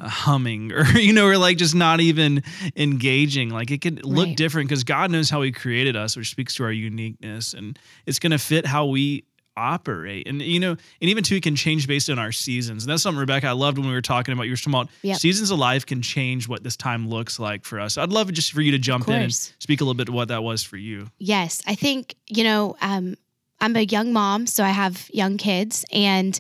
humming 0.08 0.72
or 0.74 0.86
you 0.98 1.14
know 1.14 1.28
or 1.28 1.38
like 1.38 1.58
just 1.58 1.76
not 1.76 2.00
even 2.00 2.44
engaging. 2.76 3.50
Like 3.50 3.72
it 3.72 3.82
could 3.82 4.06
look 4.06 4.28
right. 4.28 4.38
different 4.38 4.70
because 4.70 4.84
god 4.84 5.12
knows 5.12 5.30
how 5.30 5.42
he 5.42 5.52
created 5.52 5.96
us 5.96 6.16
which 6.16 6.32
speaks 6.32 6.56
to 6.56 6.64
our 6.64 6.72
uniqueness 6.72 7.54
and 7.54 7.78
it's 8.06 8.20
going 8.20 8.32
to 8.32 8.40
fit 8.40 8.66
how 8.66 8.86
we 8.86 9.24
operate. 9.58 10.28
And 10.28 10.42
you 10.42 10.60
know 10.60 10.72
and 10.72 11.10
even 11.10 11.24
too 11.24 11.36
it 11.36 11.44
can 11.44 11.56
change 11.56 11.88
based 11.88 12.10
on 12.10 12.20
our 12.20 12.32
seasons. 12.32 12.84
And 12.84 12.92
that's 12.92 13.04
something 13.04 13.20
rebecca 13.20 13.48
i 13.48 13.52
loved 13.52 13.78
when 13.78 13.88
we 13.88 13.94
were 13.94 14.02
talking 14.02 14.34
about 14.34 14.44
you 14.44 14.52
were 14.52 14.58
talking 14.58 14.74
about 14.74 14.90
yep. 15.02 15.18
seasons 15.18 15.52
of 15.52 15.60
life 15.60 15.86
can 15.86 16.02
change 16.02 16.48
what 16.48 16.64
this 16.64 16.76
time 16.76 17.10
looks 17.10 17.40
like 17.40 17.66
for 17.66 17.80
us. 17.80 17.98
I'd 17.98 18.12
love 18.12 18.32
just 18.32 18.54
for 18.54 18.62
you 18.62 18.72
to 18.72 18.80
jump 18.80 19.08
in 19.08 19.14
and 19.14 19.34
speak 19.34 19.82
a 19.82 19.84
little 19.84 19.96
bit 19.96 20.06
to 20.06 20.12
what 20.12 20.30
that 20.30 20.44
was 20.44 20.64
for 20.64 20.78
you. 20.78 21.08
Yes 21.20 21.62
i 21.68 21.76
think 21.76 22.16
you 22.28 22.44
know 22.44 22.76
um, 22.82 23.16
i'm 23.62 23.76
a 23.76 23.84
young 23.84 24.12
mom 24.12 24.46
so 24.46 24.64
i 24.64 24.70
have 24.70 25.10
young 25.14 25.38
kids 25.38 25.86
and 25.92 26.40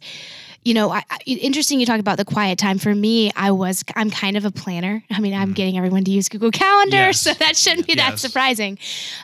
you 0.63 0.75
know, 0.75 0.91
I, 0.91 1.03
interesting 1.25 1.79
you 1.79 1.85
talk 1.85 1.99
about 1.99 2.17
the 2.17 2.25
quiet 2.25 2.59
time. 2.59 2.77
For 2.77 2.93
me, 2.93 3.31
I 3.35 3.51
was, 3.51 3.83
I'm 3.95 4.11
kind 4.11 4.37
of 4.37 4.45
a 4.45 4.51
planner. 4.51 5.03
I 5.09 5.19
mean, 5.19 5.33
I'm 5.33 5.53
mm. 5.53 5.55
getting 5.55 5.77
everyone 5.77 6.03
to 6.03 6.11
use 6.11 6.29
Google 6.29 6.51
Calendar, 6.51 6.97
yes. 6.97 7.21
so 7.21 7.33
that 7.33 7.57
shouldn't 7.57 7.87
be 7.87 7.95
yes. 7.95 8.09
that 8.09 8.19
surprising. 8.19 8.77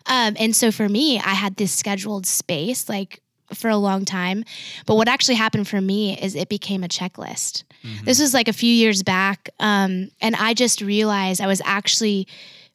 Um, 0.08 0.36
and 0.40 0.56
so 0.56 0.72
for 0.72 0.90
me, 0.90 1.20
I 1.20 1.34
had 1.34 1.56
this 1.58 1.72
scheduled 1.72 2.26
space 2.26 2.90
like 2.90 3.22
for 3.54 3.70
a 3.70 3.78
long 3.78 4.04
time. 4.04 4.44
But 4.86 4.96
what 4.96 5.08
actually 5.08 5.36
happened 5.36 5.68
for 5.68 5.80
me 5.80 6.20
is 6.20 6.36
it 6.36 6.50
became 6.50 6.84
a 6.84 6.88
checklist. 6.88 7.64
Mm-hmm. 7.84 8.06
This 8.06 8.20
was 8.20 8.34
like 8.34 8.48
a 8.48 8.54
few 8.54 8.74
years 8.74 9.04
back. 9.04 9.50
Um, 9.60 10.10
and 10.20 10.36
I 10.36 10.54
just 10.54 10.82
realized 10.82 11.40
I 11.40 11.48
was 11.48 11.62
actually 11.64 12.28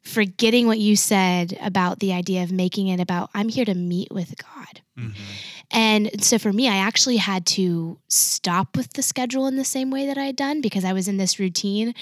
forgetting 0.03 0.67
what 0.67 0.79
you 0.79 0.95
said 0.95 1.57
about 1.61 1.99
the 1.99 2.13
idea 2.13 2.43
of 2.43 2.51
making 2.51 2.89
it 2.89 2.99
about 2.99 3.29
I'm 3.33 3.49
here 3.49 3.65
to 3.65 3.73
meet 3.73 4.11
with 4.11 4.35
God. 4.37 4.81
Mm-hmm. 4.97 5.23
And 5.71 6.23
so 6.23 6.37
for 6.37 6.53
me, 6.53 6.69
I 6.69 6.75
actually 6.75 7.17
had 7.17 7.45
to 7.47 7.97
stop 8.07 8.77
with 8.77 8.93
the 8.93 9.01
schedule 9.01 9.47
in 9.47 9.55
the 9.55 9.65
same 9.65 9.89
way 9.89 10.05
that 10.05 10.17
I 10.17 10.25
had 10.25 10.35
done 10.35 10.61
because 10.61 10.85
I 10.85 10.93
was 10.93 11.07
in 11.07 11.17
this 11.17 11.39
routine. 11.39 11.95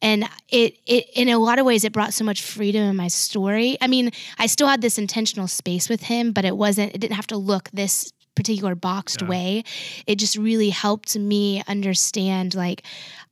And 0.00 0.24
it, 0.48 0.78
it 0.86 1.10
in 1.14 1.28
a 1.28 1.38
lot 1.38 1.58
of 1.58 1.66
ways, 1.66 1.84
it 1.84 1.92
brought 1.92 2.14
so 2.14 2.24
much 2.24 2.42
freedom 2.42 2.82
in 2.84 2.96
my 2.96 3.08
story. 3.08 3.76
I 3.82 3.86
mean, 3.86 4.12
I 4.38 4.46
still 4.46 4.68
had 4.68 4.80
this 4.80 4.96
intentional 4.96 5.46
space 5.46 5.90
with 5.90 6.04
him, 6.04 6.32
but 6.32 6.46
it 6.46 6.56
wasn't, 6.56 6.94
it 6.94 6.98
didn't 6.98 7.16
have 7.16 7.26
to 7.28 7.36
look 7.36 7.68
this 7.70 8.12
particular 8.38 8.74
boxed 8.74 9.22
yeah. 9.22 9.28
way. 9.28 9.64
It 10.06 10.16
just 10.16 10.36
really 10.36 10.70
helped 10.70 11.18
me 11.18 11.62
understand 11.68 12.54
like 12.54 12.82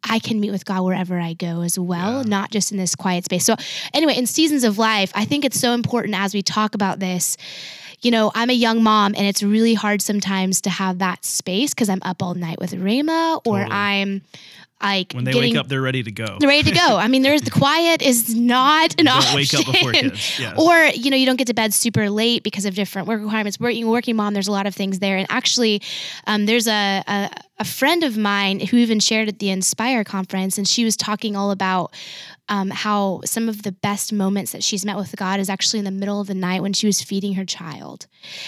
I 0.03 0.19
can 0.19 0.41
meet 0.41 0.51
with 0.51 0.65
God 0.65 0.83
wherever 0.83 1.19
I 1.19 1.33
go 1.33 1.63
as 1.63 1.79
well, 1.79 2.19
yeah. 2.19 2.29
not 2.29 2.51
just 2.51 2.73
in 2.73 2.79
this 2.79 2.95
quiet 2.95 3.25
space. 3.25 3.45
So 3.45 3.55
anyway, 3.95 4.17
in 4.17 4.27
seasons 4.27 4.65
of 4.65 4.79
life, 4.79 5.11
I 5.15 5.25
think 5.25 5.45
it's 5.45 5.59
so 5.59 5.73
important 5.73 6.15
as 6.15 6.35
we 6.35 6.43
talk 6.43 6.75
about 6.75 6.99
this 7.01 7.37
you 8.03 8.11
know, 8.11 8.31
I'm 8.35 8.50
a 8.50 8.55
young 8.55 8.83
mom 8.83 9.15
and 9.17 9.26
it's 9.26 9.43
really 9.43 9.75
hard 9.75 10.03
sometimes 10.03 10.61
to 10.62 10.71
have 10.71 10.99
that 10.99 11.25
space 11.25 11.75
because 11.75 11.88
I'm 11.88 12.03
up 12.03 12.23
all 12.23 12.35
night 12.35 12.59
with 12.61 12.73
Rayma 12.73 13.41
or 13.45 13.59
totally. 13.59 13.71
I'm 13.71 14.23
like 14.83 15.12
when 15.15 15.25
they 15.25 15.33
getting, 15.33 15.55
wake 15.55 15.59
up, 15.59 15.69
they're 15.69 15.81
ready 15.81 16.03
to 16.03 16.11
go. 16.11 16.37
They're 16.38 16.49
ready 16.49 16.71
to 16.71 16.76
go. 16.76 16.99
I 16.99 17.09
mean, 17.09 17.23
there's 17.23 17.41
the 17.43 17.50
quiet 17.50 18.03
is 18.03 18.35
not 18.35 18.95
an 19.00 19.07
don't 19.07 19.17
option. 19.17 19.37
Wake 19.37 19.55
up 19.55 19.67
before 19.67 19.93
kids. 19.93 20.38
Yes. 20.38 20.59
Or 20.59 20.87
you 20.95 21.11
know, 21.11 21.17
you 21.17 21.25
don't 21.25 21.37
get 21.37 21.47
to 21.47 21.55
bed 21.55 21.73
super 21.73 22.11
late 22.11 22.43
because 22.43 22.67
of 22.67 22.75
different 22.75 23.09
work 23.09 23.23
requirements. 23.23 23.59
Working 23.59 23.88
working 23.88 24.17
mom, 24.17 24.35
there's 24.35 24.49
a 24.49 24.53
lot 24.53 24.67
of 24.67 24.75
things 24.75 24.99
there. 24.99 25.17
And 25.17 25.26
actually, 25.31 25.81
um, 26.26 26.47
there's 26.47 26.67
a, 26.69 27.03
a 27.07 27.31
a 27.59 27.65
friend 27.65 28.05
of 28.05 28.19
mine 28.19 28.61
who 28.61 28.76
even 28.76 29.00
shared 29.00 29.29
at 29.29 29.38
the 29.38 29.49
Inspire 29.49 30.05
conference, 30.05 30.59
and 30.59 30.69
she 30.69 30.85
was 30.85 30.95
talking 30.95 31.37
all 31.37 31.50
about 31.50 31.93
um, 32.49 32.71
how 32.71 33.21
some 33.25 33.49
of 33.49 33.62
the 33.62 33.73
best 33.73 34.12
moments 34.12 34.53
that 34.53 34.62
she's 34.62 34.85
met 34.85 34.97
with 34.97 35.15
God 35.17 35.41
is 35.41 35.50
actually 35.50 35.81
in 35.81 35.85
the 35.85 35.91
middle 35.91 36.21
of 36.21 36.26
the 36.26 36.35
night 36.35 36.62
when 36.62 36.73
she 36.73 36.87
was 36.87 37.03
feeding 37.03 37.35
her 37.35 37.45
child. 37.45 38.07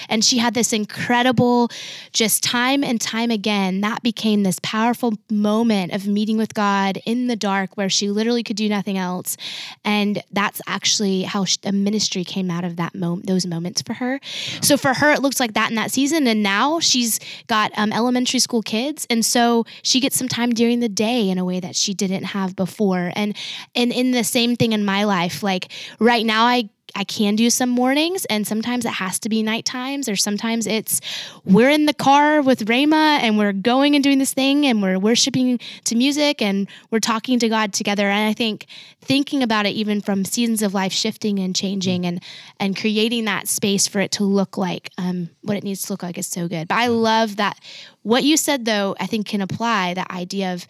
And 0.08 0.24
she 0.24 0.38
had 0.38 0.54
this 0.54 0.72
incredible, 0.72 1.70
just 2.12 2.42
time 2.42 2.82
and 2.84 3.00
time 3.00 3.30
again, 3.30 3.80
that 3.80 4.02
became 4.02 4.42
this 4.42 4.58
powerful 4.62 5.14
moment 5.30 5.92
of 5.92 6.06
meeting 6.06 6.36
with 6.36 6.54
God 6.54 6.98
in 7.04 7.26
the 7.26 7.36
dark 7.36 7.76
where 7.76 7.88
she 7.88 8.08
literally 8.10 8.42
could 8.42 8.56
do 8.56 8.68
nothing 8.68 8.98
else. 8.98 9.36
And 9.84 10.22
that's 10.32 10.60
actually 10.66 11.22
how 11.22 11.44
a 11.64 11.72
ministry 11.72 12.24
came 12.24 12.50
out 12.50 12.64
of 12.64 12.76
that 12.76 12.94
moment, 12.94 13.26
those 13.26 13.46
moments 13.46 13.82
for 13.82 13.94
her. 13.94 14.20
Yeah. 14.52 14.60
So 14.60 14.76
for 14.76 14.94
her, 14.94 15.12
it 15.12 15.22
looks 15.22 15.40
like 15.40 15.54
that 15.54 15.70
in 15.70 15.76
that 15.76 15.90
season. 15.90 16.26
And 16.26 16.42
now 16.42 16.80
she's 16.80 17.20
got 17.46 17.72
um, 17.76 17.92
elementary 17.92 18.40
school 18.40 18.62
kids. 18.62 19.06
And 19.10 19.24
so 19.24 19.64
she 19.82 20.00
gets 20.00 20.16
some 20.16 20.28
time 20.28 20.50
during 20.50 20.80
the 20.80 20.88
day 20.88 21.28
in 21.28 21.38
a 21.38 21.44
way 21.44 21.60
that 21.60 21.76
she 21.76 21.94
didn't 21.94 22.24
have 22.24 22.56
before. 22.56 23.12
And, 23.14 23.36
and 23.74 23.87
and 23.88 23.98
in 23.98 24.10
the 24.12 24.24
same 24.24 24.56
thing 24.56 24.72
in 24.72 24.84
my 24.84 25.04
life 25.04 25.42
like 25.42 25.70
right 25.98 26.26
now 26.26 26.44
i 26.44 26.68
I 26.94 27.04
can 27.04 27.36
do 27.36 27.50
some 27.50 27.68
mornings 27.68 28.24
and 28.26 28.46
sometimes 28.46 28.84
it 28.84 28.92
has 28.92 29.18
to 29.20 29.28
be 29.28 29.42
night 29.42 29.64
times 29.64 30.08
or 30.08 30.16
sometimes 30.16 30.66
it's 30.66 31.00
we're 31.44 31.70
in 31.70 31.86
the 31.86 31.94
car 31.94 32.42
with 32.42 32.66
Rayma 32.66 33.20
and 33.20 33.38
we're 33.38 33.52
going 33.52 33.94
and 33.94 34.02
doing 34.02 34.18
this 34.18 34.32
thing 34.32 34.66
and 34.66 34.82
we're 34.82 34.98
worshiping 34.98 35.60
to 35.84 35.94
music 35.94 36.40
and 36.40 36.68
we're 36.90 36.98
talking 36.98 37.38
to 37.38 37.48
God 37.48 37.72
together 37.72 38.08
and 38.08 38.28
I 38.28 38.32
think 38.32 38.66
thinking 39.00 39.42
about 39.42 39.66
it 39.66 39.70
even 39.70 40.00
from 40.00 40.24
seasons 40.24 40.62
of 40.62 40.74
life 40.74 40.92
shifting 40.92 41.38
and 41.38 41.54
changing 41.54 42.06
and 42.06 42.22
and 42.58 42.76
creating 42.76 43.26
that 43.26 43.48
space 43.48 43.86
for 43.86 44.00
it 44.00 44.12
to 44.12 44.24
look 44.24 44.56
like 44.56 44.90
um, 44.98 45.30
what 45.42 45.56
it 45.56 45.64
needs 45.64 45.82
to 45.82 45.92
look 45.92 46.02
like 46.02 46.18
is 46.18 46.26
so 46.26 46.48
good. 46.48 46.68
But 46.68 46.76
I 46.76 46.86
love 46.86 47.36
that 47.36 47.58
what 48.02 48.24
you 48.24 48.36
said 48.36 48.64
though 48.64 48.96
I 48.98 49.06
think 49.06 49.26
can 49.26 49.42
apply 49.42 49.94
that 49.94 50.10
idea 50.10 50.54
of 50.54 50.66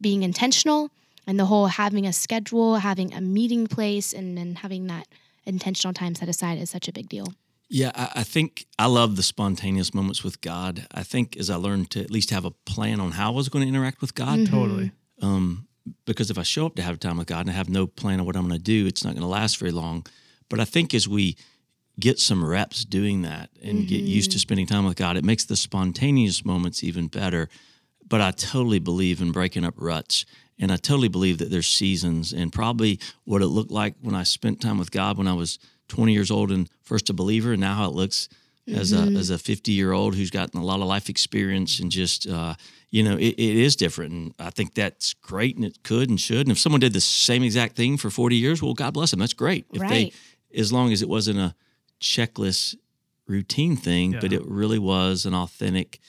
being 0.00 0.22
intentional 0.22 0.90
and 1.26 1.38
the 1.38 1.46
whole 1.46 1.66
having 1.66 2.06
a 2.06 2.12
schedule, 2.12 2.76
having 2.76 3.12
a 3.12 3.20
meeting 3.20 3.66
place, 3.66 4.12
and 4.12 4.36
then 4.36 4.56
having 4.56 4.86
that 4.86 5.08
intentional 5.44 5.92
time 5.92 6.14
set 6.14 6.28
aside 6.28 6.58
is 6.58 6.70
such 6.70 6.88
a 6.88 6.92
big 6.92 7.08
deal. 7.08 7.34
Yeah, 7.68 7.90
I, 7.94 8.20
I, 8.20 8.22
think 8.22 8.66
I 8.78 8.86
love 8.86 9.16
the 9.16 9.22
spontaneous 9.22 9.92
moments 9.92 10.22
with 10.22 10.40
God. 10.40 10.86
I 10.94 11.02
think 11.02 11.36
as 11.36 11.50
I 11.50 11.56
learned 11.56 11.90
to 11.92 12.00
at 12.00 12.10
least 12.10 12.30
have 12.30 12.44
a 12.44 12.50
plan 12.50 13.00
on 13.00 13.12
how 13.12 13.32
I 13.32 13.34
was 13.34 13.48
going 13.48 13.64
to 13.64 13.68
interact 13.68 14.00
with 14.00 14.14
God. 14.14 14.38
Mm-hmm. 14.38 14.54
Totally. 14.54 14.92
Um, 15.20 15.66
because 16.04 16.30
if 16.30 16.38
I 16.38 16.42
show 16.42 16.66
up 16.66 16.76
to 16.76 16.82
have 16.82 17.00
time 17.00 17.16
with 17.16 17.26
God 17.26 17.40
and 17.40 17.50
I 17.50 17.54
have 17.54 17.68
no 17.68 17.86
plan 17.86 18.20
on 18.20 18.26
what 18.26 18.36
I'm 18.36 18.46
going 18.46 18.58
to 18.58 18.62
do, 18.62 18.86
it's 18.86 19.04
not 19.04 19.14
going 19.14 19.22
to 19.22 19.28
last 19.28 19.58
very 19.58 19.72
long. 19.72 20.06
But 20.48 20.60
I 20.60 20.64
think 20.64 20.94
as 20.94 21.08
we 21.08 21.36
get 21.98 22.18
some 22.18 22.44
reps 22.44 22.84
doing 22.84 23.22
that 23.22 23.50
and 23.62 23.78
mm-hmm. 23.78 23.88
get 23.88 24.02
used 24.02 24.30
to 24.32 24.38
spending 24.38 24.66
time 24.66 24.84
with 24.84 24.96
God, 24.96 25.16
it 25.16 25.24
makes 25.24 25.44
the 25.44 25.56
spontaneous 25.56 26.44
moments 26.44 26.84
even 26.84 27.08
better. 27.08 27.48
But 28.06 28.20
I 28.20 28.30
totally 28.30 28.78
believe 28.78 29.20
in 29.20 29.32
breaking 29.32 29.64
up 29.64 29.74
ruts 29.76 30.24
and 30.58 30.72
I 30.72 30.76
totally 30.76 31.08
believe 31.08 31.38
that 31.38 31.50
there's 31.50 31.66
seasons 31.66 32.32
and 32.32 32.52
probably 32.52 32.98
what 33.24 33.42
it 33.42 33.48
looked 33.48 33.70
like 33.70 33.94
when 34.00 34.14
I 34.14 34.22
spent 34.22 34.60
time 34.60 34.78
with 34.78 34.90
God 34.90 35.18
when 35.18 35.28
I 35.28 35.34
was 35.34 35.58
20 35.88 36.12
years 36.12 36.30
old 36.30 36.50
and 36.50 36.68
first 36.82 37.10
a 37.10 37.14
believer, 37.14 37.52
and 37.52 37.60
now 37.60 37.74
how 37.74 37.86
it 37.86 37.94
looks 37.94 38.28
as 38.68 38.92
mm-hmm. 38.92 39.16
a 39.16 39.18
as 39.18 39.30
a 39.30 39.38
50 39.38 39.72
year 39.72 39.92
old 39.92 40.14
who's 40.14 40.30
gotten 40.30 40.60
a 40.60 40.64
lot 40.64 40.80
of 40.80 40.86
life 40.86 41.08
experience 41.08 41.78
and 41.78 41.90
just 41.90 42.26
uh, 42.26 42.54
you 42.90 43.02
know 43.02 43.16
it, 43.16 43.34
it 43.34 43.56
is 43.56 43.76
different 43.76 44.12
and 44.12 44.34
i 44.38 44.50
think 44.50 44.74
that's 44.74 45.14
great 45.14 45.56
and 45.56 45.64
it 45.64 45.82
could 45.82 46.08
and 46.10 46.20
should 46.20 46.46
and 46.46 46.50
if 46.50 46.58
someone 46.58 46.80
did 46.80 46.92
the 46.92 47.00
same 47.00 47.42
exact 47.42 47.76
thing 47.76 47.96
for 47.96 48.10
40 48.10 48.36
years 48.36 48.62
well 48.62 48.74
god 48.74 48.94
bless 48.94 49.10
them 49.10 49.20
that's 49.20 49.34
great 49.34 49.66
if 49.72 49.80
right. 49.80 49.90
they 50.52 50.58
as 50.58 50.72
long 50.72 50.92
as 50.92 51.02
it 51.02 51.08
wasn't 51.08 51.38
a 51.38 51.54
checklist 52.00 52.74
routine 53.26 53.76
thing 53.76 54.12
yeah. 54.12 54.20
but 54.20 54.32
it 54.32 54.44
really 54.46 54.78
was 54.78 55.26
an 55.26 55.34
authentic 55.34 56.00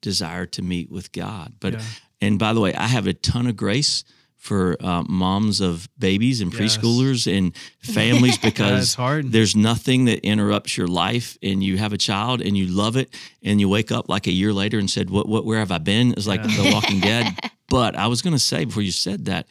desire 0.00 0.46
to 0.46 0.62
meet 0.62 0.90
with 0.90 1.12
god 1.12 1.54
but 1.60 1.74
yeah. 1.74 1.82
And 2.20 2.38
by 2.38 2.52
the 2.52 2.60
way 2.60 2.74
i 2.74 2.86
have 2.86 3.06
a 3.06 3.12
ton 3.12 3.46
of 3.46 3.56
grace 3.56 4.04
for 4.40 4.74
uh, 4.80 5.02
moms 5.06 5.60
of 5.60 5.86
babies 5.98 6.40
and 6.40 6.50
preschoolers 6.50 7.26
yes. 7.26 7.36
and 7.36 7.54
families 7.94 8.38
because 8.38 8.96
there's 9.22 9.54
nothing 9.54 10.06
that 10.06 10.26
interrupts 10.26 10.78
your 10.78 10.88
life 10.88 11.36
and 11.42 11.62
you 11.62 11.76
have 11.76 11.92
a 11.92 11.98
child 11.98 12.40
and 12.40 12.56
you 12.56 12.66
love 12.66 12.96
it 12.96 13.14
and 13.42 13.60
you 13.60 13.68
wake 13.68 13.92
up 13.92 14.08
like 14.08 14.26
a 14.26 14.32
year 14.32 14.50
later 14.54 14.78
and 14.78 14.90
said 14.90 15.10
what 15.10 15.28
what 15.28 15.44
where 15.44 15.58
have 15.58 15.70
I 15.70 15.76
been 15.76 16.12
it's 16.12 16.26
like 16.26 16.40
yeah. 16.42 16.56
the 16.56 16.72
walking 16.72 17.00
dead 17.00 17.26
but 17.68 17.94
I 17.94 18.06
was 18.06 18.22
going 18.22 18.32
to 18.32 18.38
say 18.38 18.64
before 18.64 18.82
you 18.82 18.92
said 18.92 19.26
that 19.26 19.46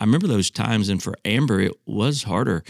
I 0.00 0.04
remember 0.04 0.26
those 0.26 0.50
times 0.50 0.88
and 0.88 1.02
for 1.02 1.14
Amber 1.26 1.60
it 1.60 1.72
was 1.84 2.22
harder 2.22 2.64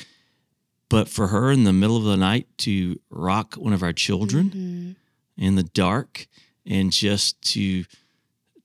but 0.89 1.09
for 1.09 1.29
her 1.29 1.53
in 1.53 1.63
the 1.63 1.73
middle 1.73 1.97
of 1.97 2.05
the 2.05 2.17
night 2.17 2.49
to 2.59 2.99
rock 3.09 3.55
one 3.55 3.73
of 3.73 3.85
our 3.85 3.93
children 3.93 4.51
mm-hmm. 4.51 5.43
in 5.45 5.55
the 5.55 5.63
dark 5.63 6.27
and 6.67 6.91
just 6.91 7.41
to 7.53 7.85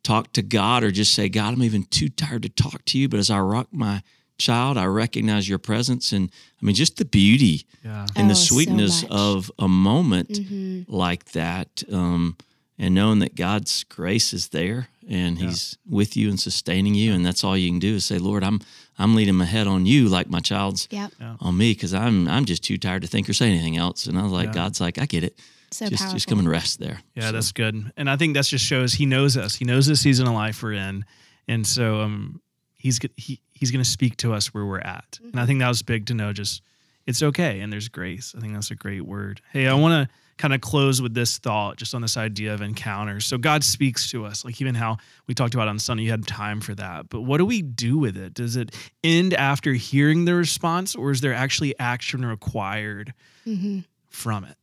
talk 0.07 0.31
to 0.33 0.41
God 0.41 0.83
or 0.83 0.91
just 0.91 1.13
say, 1.13 1.27
God, 1.27 1.53
I'm 1.53 1.63
even 1.63 1.83
too 1.83 2.09
tired 2.09 2.43
to 2.43 2.49
talk 2.49 2.85
to 2.85 2.97
you. 2.97 3.09
But 3.09 3.19
as 3.19 3.29
I 3.29 3.39
rock 3.39 3.67
my 3.71 4.03
child, 4.37 4.77
I 4.77 4.85
recognize 4.85 5.49
your 5.49 5.59
presence. 5.59 6.11
And 6.11 6.31
I 6.61 6.65
mean, 6.65 6.75
just 6.75 6.97
the 6.97 7.05
beauty 7.05 7.65
yeah. 7.83 8.07
and 8.15 8.25
oh, 8.25 8.29
the 8.29 8.35
sweetness 8.35 9.01
so 9.01 9.07
of 9.09 9.51
a 9.59 9.67
moment 9.67 10.29
mm-hmm. 10.29 10.83
like 10.87 11.25
that. 11.31 11.83
Um, 11.91 12.37
and 12.79 12.93
knowing 12.93 13.19
that 13.19 13.35
God's 13.35 13.83
grace 13.83 14.33
is 14.33 14.49
there 14.49 14.87
and 15.09 15.37
yeah. 15.37 15.47
He's 15.47 15.77
with 15.89 16.17
you 16.17 16.29
and 16.29 16.39
sustaining 16.39 16.93
you, 16.93 17.13
and 17.13 17.25
that's 17.25 17.43
all 17.43 17.57
you 17.57 17.69
can 17.69 17.79
do 17.79 17.95
is 17.95 18.05
say, 18.05 18.17
Lord, 18.17 18.43
I'm 18.43 18.59
I'm 18.99 19.15
leading 19.15 19.35
my 19.35 19.45
head 19.45 19.65
on 19.65 19.85
you 19.85 20.09
like 20.09 20.29
my 20.29 20.39
child's 20.39 20.87
yep. 20.91 21.13
on 21.39 21.57
me 21.57 21.71
because 21.71 21.93
I'm 21.93 22.27
I'm 22.27 22.43
just 22.43 22.61
too 22.61 22.77
tired 22.77 23.03
to 23.03 23.07
think 23.07 23.29
or 23.29 23.33
say 23.33 23.49
anything 23.49 23.77
else. 23.77 24.05
And 24.05 24.19
I 24.19 24.23
was 24.23 24.33
like, 24.33 24.47
yeah. 24.47 24.53
God's 24.53 24.81
like, 24.81 24.99
I 24.99 25.05
get 25.05 25.23
it. 25.23 25.39
So 25.71 25.87
just, 25.87 26.01
powerful. 26.01 26.15
just 26.15 26.27
come 26.27 26.39
and 26.39 26.49
rest 26.49 26.79
there. 26.79 27.01
Yeah, 27.15 27.27
so. 27.27 27.31
that's 27.33 27.51
good. 27.51 27.91
And 27.97 28.09
I 28.09 28.15
think 28.15 28.35
that 28.35 28.45
just 28.45 28.63
shows 28.63 28.93
he 28.93 29.05
knows 29.05 29.35
us. 29.37 29.55
He 29.55 29.65
knows 29.65 29.85
the 29.85 29.95
season 29.95 30.27
of 30.27 30.33
life 30.33 30.63
we're 30.63 30.73
in. 30.73 31.05
And 31.47 31.65
so 31.65 32.01
um, 32.01 32.41
he's 32.77 32.99
he, 33.15 33.41
he's 33.53 33.71
going 33.71 33.83
to 33.83 33.89
speak 33.89 34.17
to 34.17 34.33
us 34.33 34.53
where 34.53 34.65
we're 34.65 34.79
at. 34.79 35.11
Mm-hmm. 35.11 35.25
And 35.25 35.35
I 35.35 35.39
mm-hmm. 35.39 35.47
think 35.47 35.59
that 35.59 35.67
was 35.69 35.81
big 35.81 36.05
to 36.07 36.13
know 36.13 36.33
just 36.33 36.61
it's 37.05 37.23
okay 37.23 37.61
and 37.61 37.71
there's 37.71 37.89
grace. 37.89 38.33
I 38.37 38.41
think 38.41 38.53
that's 38.53 38.71
a 38.71 38.75
great 38.75 39.01
word. 39.01 39.41
Hey, 39.51 39.67
I 39.67 39.73
want 39.73 40.09
to 40.09 40.15
kind 40.37 40.53
of 40.53 40.61
close 40.61 41.01
with 41.01 41.13
this 41.13 41.39
thought 41.39 41.77
just 41.77 41.95
on 41.95 42.01
this 42.01 42.15
idea 42.15 42.53
of 42.53 42.61
encounters. 42.61 43.25
So 43.25 43.37
God 43.37 43.63
speaks 43.63 44.11
to 44.11 44.25
us, 44.25 44.45
like 44.45 44.61
even 44.61 44.75
how 44.75 44.97
we 45.25 45.33
talked 45.33 45.55
about 45.55 45.67
on 45.67 45.79
Sunday, 45.79 46.03
you 46.03 46.11
had 46.11 46.27
time 46.27 46.61
for 46.61 46.75
that. 46.75 47.09
But 47.09 47.21
what 47.21 47.39
do 47.39 47.45
we 47.45 47.61
do 47.61 47.97
with 47.97 48.17
it? 48.17 48.33
Does 48.33 48.55
it 48.55 48.75
end 49.03 49.33
after 49.33 49.73
hearing 49.73 50.25
the 50.25 50.35
response 50.35 50.95
or 50.95 51.11
is 51.11 51.21
there 51.21 51.33
actually 51.33 51.77
action 51.79 52.23
required 52.23 53.13
mm-hmm. 53.45 53.79
from 54.09 54.43
it? 54.43 54.57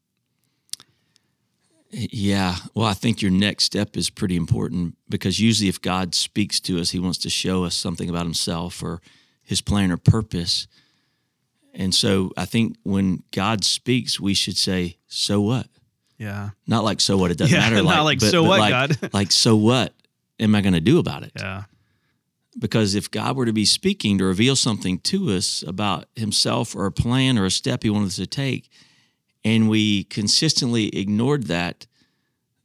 Yeah. 1.97 2.57
Well, 2.75 2.87
I 2.87 2.95
think 2.95 3.23
your 3.23 3.31
next 3.31 3.65
step 3.65 3.97
is 3.97 4.11
pretty 4.11 4.37
important 4.37 4.97
because 5.09 5.39
usually 5.41 5.69
if 5.69 5.81
God 5.81 6.15
speaks 6.15 6.59
to 6.61 6.81
us, 6.81 6.91
he 6.91 6.99
wants 6.99 7.19
to 7.19 7.31
show 7.31 7.65
us 7.65 7.77
something 7.77 8.11
about 8.11 8.25
himself 8.25 8.83
or 8.83 9.01
his 9.43 9.61
plan 9.61 9.93
or 9.93 9.97
purpose. 9.97 10.67
And 11.73 11.95
so 11.95 12.33
I 12.37 12.47
think 12.47 12.77
when 12.83 13.23
God 13.33 13.65
speaks, 13.65 14.19
we 14.19 14.35
should 14.35 14.57
say, 14.57 14.97
so 15.07 15.41
what? 15.41 15.69
Yeah. 16.19 16.51
Not 16.67 16.85
like, 16.85 17.01
so 17.01 17.17
what? 17.17 17.31
It 17.31 17.39
doesn't 17.39 17.55
yeah, 17.55 17.61
matter. 17.61 17.83
Like, 17.83 17.97
not 17.97 18.03
like, 18.03 18.21
but, 18.21 18.31
so 18.31 18.43
but 18.43 18.49
what, 18.49 18.61
like, 18.61 18.71
God? 18.71 19.11
like, 19.13 19.33
so 19.33 19.57
what 19.57 19.93
am 20.41 20.55
I 20.55 20.63
going 20.63 20.75
to 20.75 20.81
do 20.81 20.99
about 20.99 21.23
it? 21.23 21.33
Yeah. 21.37 21.65
Because 22.59 22.95
if 22.95 23.11
God 23.11 23.37
were 23.37 23.47
to 23.47 23.53
be 23.53 23.65
speaking 23.65 24.19
to 24.19 24.25
reveal 24.25 24.57
something 24.57 24.99
to 25.01 25.31
us 25.31 25.63
about 25.67 26.07
himself 26.17 26.75
or 26.75 26.87
a 26.87 26.93
plan 26.93 27.39
or 27.39 27.45
a 27.45 27.51
step 27.51 27.83
he 27.83 27.91
wanted 27.91 28.07
us 28.07 28.17
to 28.17 28.27
take, 28.27 28.71
and 29.45 29.69
we 29.69 30.05
consistently 30.05 30.89
ignored 30.89 31.45
that, 31.45 31.87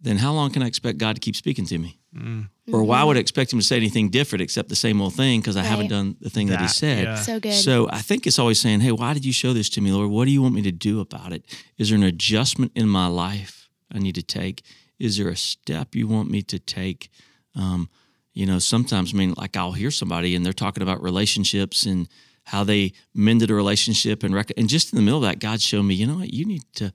then 0.02 0.18
how 0.18 0.34
long 0.34 0.52
can 0.52 0.63
I 0.63 0.68
expect 0.68 0.98
God 0.98 1.15
to 1.15 1.20
keep 1.20 1.36
speaking 1.36 1.65
to 1.65 1.78
me? 1.78 2.00
Mm. 2.15 2.50
Or 2.72 2.84
why 2.84 3.04
would 3.04 3.18
I 3.18 3.20
expect 3.20 3.52
him 3.52 3.60
to 3.60 3.65
say 3.65 3.78
anything 3.78 4.10
different 4.10 4.42
except 4.42 4.70
the 4.70 4.76
same 4.76 5.02
old 5.02 5.15
thing 5.15 5.39
because 5.42 5.58
I 5.58 5.62
right. 5.62 5.68
haven't 5.68 5.88
done 5.88 6.15
the 6.22 6.30
thing 6.30 6.48
that, 6.48 6.60
that 6.60 6.62
he 6.62 6.68
said? 6.68 7.04
Yeah. 7.04 7.15
So 7.15 7.39
good. 7.39 7.54
So 7.54 7.89
I 7.89 8.00
think 8.00 8.28
it's 8.28 8.39
always 8.39 8.60
saying, 8.60 8.80
hey, 8.82 8.92
why 8.92 9.13
did 9.13 9.26
you 9.26 9.34
show 9.34 9.54
this 9.54 9.70
to 9.72 9.82
me, 9.82 9.92
Lord? 9.92 10.10
What 10.10 10.26
do 10.26 10.32
you 10.32 10.42
want 10.42 10.56
me 10.56 10.62
to 10.63 10.72
do 10.72 11.00
about 11.00 11.34
it? 11.34 11.46
Is 11.78 11.89
there 11.89 11.98
an 11.98 12.04
adjustment 12.04 12.72
in 12.76 12.88
my 12.88 13.08
life 13.08 13.70
I 13.92 14.00
need 14.00 14.15
to 14.15 14.24
take? 14.24 14.63
Is 15.00 15.18
there 15.18 15.30
a 15.30 15.36
step 15.36 15.96
you 15.96 16.08
want 16.08 16.30
me 16.30 16.42
to 16.44 16.60
take? 16.60 17.10
Um, 17.56 17.89
you 18.34 18.46
know, 18.46 18.60
sometimes, 18.60 19.13
I 19.13 19.18
mean, 19.18 19.34
like 19.36 19.58
I'll 19.58 19.72
hear 19.72 19.92
somebody 19.92 20.36
and 20.36 20.46
they're 20.46 20.54
talking 20.54 20.84
about 20.84 21.02
relationships 21.02 21.86
and 21.86 22.08
how 22.49 22.63
they 22.63 22.93
mended 23.13 23.51
a 23.51 23.55
relationship 23.55 24.23
and 24.23 24.33
rec- 24.33 24.51
and 24.57 24.67
just 24.67 24.91
in 24.91 24.97
the 24.97 25.03
middle 25.03 25.23
of 25.23 25.29
that, 25.29 25.39
God 25.39 25.62
showed 25.62 25.83
me, 25.83 25.93
you 25.93 26.07
know 26.07 26.17
what, 26.17 26.33
you 26.33 26.45
need 26.45 26.63
to 26.75 26.91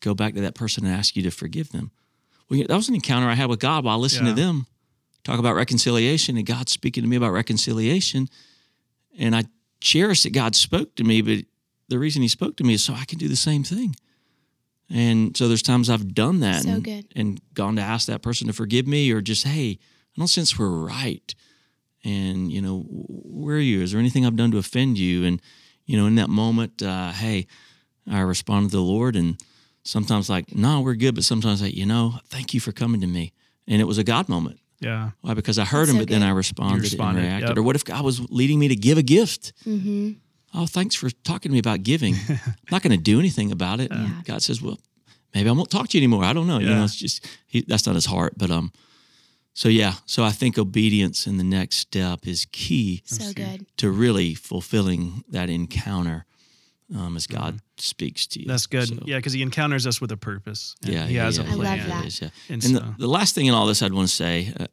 go 0.00 0.14
back 0.14 0.34
to 0.34 0.40
that 0.42 0.54
person 0.54 0.84
and 0.84 0.94
ask 0.94 1.16
you 1.16 1.22
to 1.22 1.30
forgive 1.30 1.72
them. 1.72 1.90
Well, 2.48 2.60
that 2.66 2.76
was 2.76 2.88
an 2.88 2.94
encounter 2.94 3.28
I 3.28 3.34
had 3.34 3.48
with 3.48 3.60
God 3.60 3.84
while 3.84 3.98
listening 3.98 4.28
yeah. 4.28 4.34
to 4.34 4.40
them 4.40 4.66
talk 5.24 5.38
about 5.38 5.54
reconciliation, 5.54 6.36
and 6.36 6.46
God 6.46 6.68
speaking 6.68 7.02
to 7.02 7.08
me 7.08 7.16
about 7.16 7.32
reconciliation, 7.32 8.28
and 9.18 9.34
I 9.34 9.44
cherish 9.80 10.22
that 10.22 10.32
God 10.32 10.54
spoke 10.54 10.94
to 10.96 11.04
me, 11.04 11.22
but 11.22 11.44
the 11.88 11.98
reason 11.98 12.22
He 12.22 12.28
spoke 12.28 12.56
to 12.56 12.64
me 12.64 12.74
is 12.74 12.82
so 12.82 12.94
I 12.94 13.04
can 13.04 13.18
do 13.18 13.28
the 13.28 13.36
same 13.36 13.62
thing. 13.62 13.94
And 14.88 15.36
so 15.36 15.46
there's 15.46 15.62
times 15.62 15.88
I've 15.88 16.14
done 16.14 16.40
that 16.40 16.62
so 16.62 16.70
and, 16.70 17.06
and, 17.14 17.40
gone 17.54 17.76
to 17.76 17.82
ask 17.82 18.08
that 18.08 18.22
person 18.22 18.48
to 18.48 18.52
forgive 18.52 18.88
me 18.88 19.10
or 19.12 19.20
just, 19.20 19.46
hey, 19.46 19.78
I 20.16 20.18
don't 20.18 20.26
sense 20.26 20.58
we're 20.58 20.68
right 20.68 21.32
and 22.04 22.50
you 22.50 22.60
know 22.62 22.84
where 22.88 23.56
are 23.56 23.60
you? 23.60 23.82
Is 23.82 23.92
there 23.92 24.00
anything 24.00 24.24
i've 24.26 24.36
done 24.36 24.50
to 24.52 24.58
offend 24.58 24.98
you? 24.98 25.24
And 25.24 25.40
you 25.86 25.96
know 25.98 26.06
in 26.06 26.14
that 26.16 26.30
moment 26.30 26.82
uh, 26.82 27.10
hey 27.12 27.46
i 28.10 28.20
responded 28.20 28.70
to 28.70 28.76
the 28.76 28.82
lord 28.82 29.16
and 29.16 29.36
sometimes 29.82 30.28
like 30.30 30.54
no 30.54 30.80
we're 30.80 30.94
good. 30.94 31.14
But 31.14 31.24
sometimes 31.24 31.62
like 31.62 31.74
you 31.74 31.86
know 31.86 32.14
thank 32.28 32.54
you 32.54 32.60
for 32.60 32.72
coming 32.72 33.00
to 33.00 33.06
me. 33.06 33.32
And 33.68 33.80
it 33.80 33.84
was 33.84 33.98
a 33.98 34.04
god 34.04 34.28
moment. 34.28 34.58
Yeah. 34.80 35.10
Why? 35.20 35.34
Because 35.34 35.58
i 35.58 35.64
heard 35.64 35.80
That's 35.80 35.90
him 35.90 35.96
so 35.96 36.00
but 36.02 36.08
good. 36.08 36.14
then 36.14 36.22
i 36.22 36.30
responded, 36.30 36.82
responded, 36.82 37.20
and 37.20 37.28
reacted. 37.28 37.48
Yep. 37.50 37.58
or 37.58 37.62
what 37.62 37.76
if 37.76 37.84
god 37.84 38.04
was 38.04 38.20
leading 38.30 38.58
me 38.58 38.68
to 38.68 38.76
give 38.76 38.98
a 38.98 39.02
gift? 39.02 39.52
Mm-hmm. 39.66 40.12
oh 40.54 40.66
thanks 40.66 40.94
for 40.94 41.10
talking 41.10 41.50
to 41.50 41.52
me 41.52 41.58
about 41.58 41.82
giving. 41.82 42.14
I'm 42.28 42.54
not 42.70 42.82
going 42.82 42.96
to 42.96 43.02
do 43.02 43.18
anything 43.18 43.52
about 43.52 43.80
it. 43.80 43.90
Yeah. 43.90 44.08
god 44.24 44.42
says 44.42 44.62
well 44.62 44.78
maybe 45.34 45.48
i 45.48 45.52
won't 45.52 45.70
talk 45.70 45.88
to 45.88 45.98
you 45.98 46.02
anymore. 46.02 46.24
I 46.24 46.32
don't 46.32 46.46
know. 46.46 46.58
Yeah. 46.58 46.68
you 46.68 46.74
know 46.76 46.84
it's 46.84 46.96
just 46.96 47.26
he, 47.46 47.62
that's 47.66 47.86
not 47.86 47.94
his 47.94 48.06
heart 48.06 48.34
but 48.36 48.50
um 48.50 48.72
so 49.52 49.68
yeah, 49.68 49.94
so 50.06 50.24
I 50.24 50.30
think 50.30 50.58
obedience 50.58 51.26
in 51.26 51.36
the 51.36 51.44
next 51.44 51.76
step 51.76 52.26
is 52.26 52.46
key. 52.52 53.02
So 53.04 53.32
good 53.32 53.66
to 53.78 53.90
really 53.90 54.34
fulfilling 54.34 55.24
that 55.28 55.50
encounter 55.50 56.26
um, 56.94 57.16
as 57.16 57.26
God 57.26 57.54
mm-hmm. 57.54 57.78
speaks 57.78 58.26
to 58.28 58.40
you. 58.40 58.46
That's 58.46 58.66
good. 58.66 58.88
So, 58.88 58.98
yeah, 59.04 59.16
because 59.16 59.32
He 59.32 59.42
encounters 59.42 59.86
us 59.86 60.00
with 60.00 60.12
a 60.12 60.16
purpose. 60.16 60.76
Yeah, 60.82 61.06
He 61.06 61.16
yeah, 61.16 61.24
has 61.24 61.38
yeah, 61.38 61.44
a 61.44 61.46
plan. 61.46 61.66
I 61.66 61.76
love 61.76 61.86
that. 61.88 62.06
Is, 62.06 62.22
yeah. 62.22 62.28
And, 62.48 62.64
and 62.64 62.74
so. 62.74 62.80
the, 62.80 62.94
the, 62.98 63.06
last 63.08 63.34
thing 63.34 63.46
in 63.46 63.54
all 63.54 63.66
this 63.66 63.82
I'd 63.82 63.92
want 63.92 64.08
to 64.08 64.14
say, 64.14 64.52
uh, 64.58 64.66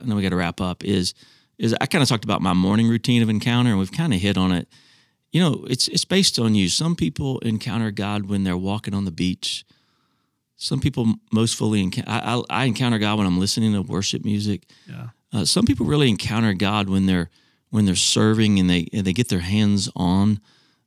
I 0.00 0.04
know 0.04 0.16
we 0.16 0.22
got 0.22 0.30
to 0.30 0.36
wrap 0.36 0.60
up, 0.60 0.84
is 0.84 1.14
is 1.58 1.74
I 1.80 1.86
kind 1.86 2.02
of 2.02 2.08
talked 2.08 2.24
about 2.24 2.40
my 2.40 2.54
morning 2.54 2.88
routine 2.88 3.22
of 3.22 3.28
encounter, 3.28 3.70
and 3.70 3.78
we've 3.78 3.92
kind 3.92 4.14
of 4.14 4.20
hit 4.20 4.38
on 4.38 4.52
it. 4.52 4.68
You 5.32 5.40
know, 5.40 5.64
it's 5.68 5.88
it's 5.88 6.04
based 6.04 6.38
on 6.38 6.54
you. 6.54 6.68
Some 6.68 6.96
people 6.96 7.38
encounter 7.40 7.90
God 7.90 8.28
when 8.28 8.44
they're 8.44 8.56
walking 8.56 8.94
on 8.94 9.04
the 9.04 9.12
beach 9.12 9.64
some 10.60 10.78
people 10.78 11.14
most 11.32 11.56
fully 11.56 11.82
encounter. 11.82 12.10
I, 12.10 12.42
I, 12.50 12.64
encounter 12.66 12.98
God 12.98 13.16
when 13.16 13.26
I'm 13.26 13.40
listening 13.40 13.72
to 13.72 13.80
worship 13.80 14.26
music. 14.26 14.66
Yeah. 14.86 15.08
Uh, 15.32 15.46
some 15.46 15.64
people 15.64 15.86
really 15.86 16.10
encounter 16.10 16.52
God 16.52 16.90
when 16.90 17.06
they're 17.06 17.30
when 17.70 17.86
they're 17.86 17.94
serving 17.94 18.60
and 18.60 18.68
they 18.68 18.86
and 18.92 19.06
they 19.06 19.14
get 19.14 19.30
their 19.30 19.40
hands 19.40 19.88
on. 19.96 20.38